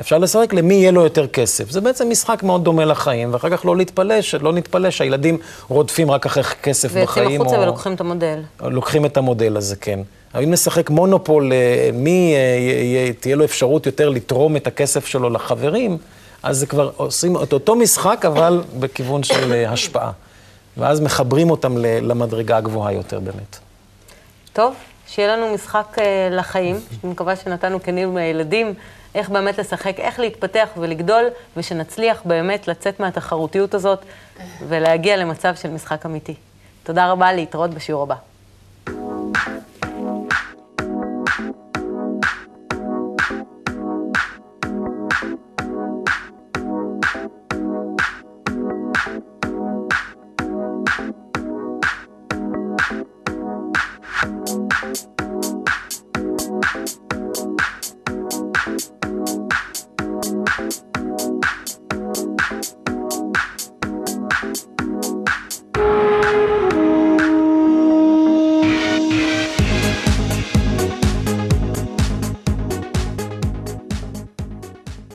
אפשר 0.00 0.18
לשחק 0.18 0.52
למי 0.52 0.74
יהיה 0.74 0.90
לו 0.90 1.02
יותר 1.04 1.26
כסף. 1.26 1.70
זה 1.70 1.80
בעצם 1.80 2.10
משחק 2.10 2.42
מאוד 2.42 2.64
דומה 2.64 2.84
לחיים, 2.84 3.32
ואחר 3.32 3.50
כך 3.56 3.64
לא 3.64 3.76
להתפלא, 3.76 4.14
לא 4.40 4.52
נתפלא 4.52 4.90
שהילדים 4.90 5.38
רודפים 5.68 6.10
רק 6.10 6.26
אחרי 6.26 6.42
כסף 6.44 6.88
ויוצאים 6.92 7.04
בחיים. 7.24 7.40
החוצה 7.40 7.56
או- 7.56 7.62
ולוקחים 7.62 7.94
את 7.94 8.00
המודל. 8.00 8.40
לוקחים 8.60 9.06
את 9.06 9.16
המודל 9.16 9.56
הזה, 9.56 9.76
כן. 9.76 10.00
אם 10.34 10.50
נשחק 10.50 10.90
מונופול, 10.90 11.52
אה, 11.52 11.90
מי 11.92 12.34
אה, 12.34 13.12
תהיה 13.20 13.36
לו 13.36 13.44
אפשרות 13.44 13.86
יותר 13.86 14.08
לתרום 14.08 14.56
את 14.56 14.66
הכסף 14.66 15.06
שלו 15.06 15.30
לחברים, 15.30 15.98
אז 16.42 16.58
זה 16.58 16.66
כבר 16.66 16.90
עושים 16.96 17.42
את 17.42 17.52
אותו 17.52 17.76
משחק, 17.76 18.24
אבל 18.24 18.62
בכיוון 18.78 19.22
של 19.22 19.52
אה, 19.52 19.70
השפעה. 19.70 20.10
ואז 20.76 21.00
מחברים 21.00 21.50
אותם 21.50 21.78
למדרגה 21.78 22.56
הגבוהה 22.56 22.92
יותר 22.92 23.20
באמת. 23.20 23.58
טוב, 24.52 24.74
שיהיה 25.08 25.36
לנו 25.36 25.54
משחק 25.54 25.96
לחיים, 26.30 26.80
שאני 27.00 27.12
מקווה 27.12 27.36
שנתנו 27.36 27.82
כלים 27.82 28.16
לילדים, 28.16 28.74
איך 29.14 29.28
באמת 29.28 29.58
לשחק, 29.58 29.94
איך 29.98 30.20
להתפתח 30.20 30.68
ולגדול, 30.76 31.24
ושנצליח 31.56 32.22
באמת 32.24 32.68
לצאת 32.68 33.00
מהתחרותיות 33.00 33.74
הזאת 33.74 33.98
ולהגיע 34.68 35.16
למצב 35.16 35.54
של 35.54 35.70
משחק 35.70 36.06
אמיתי. 36.06 36.34
תודה 36.82 37.10
רבה, 37.10 37.32
להתראות 37.32 37.70
בשיעור 37.70 38.02
הבא. 38.02 38.14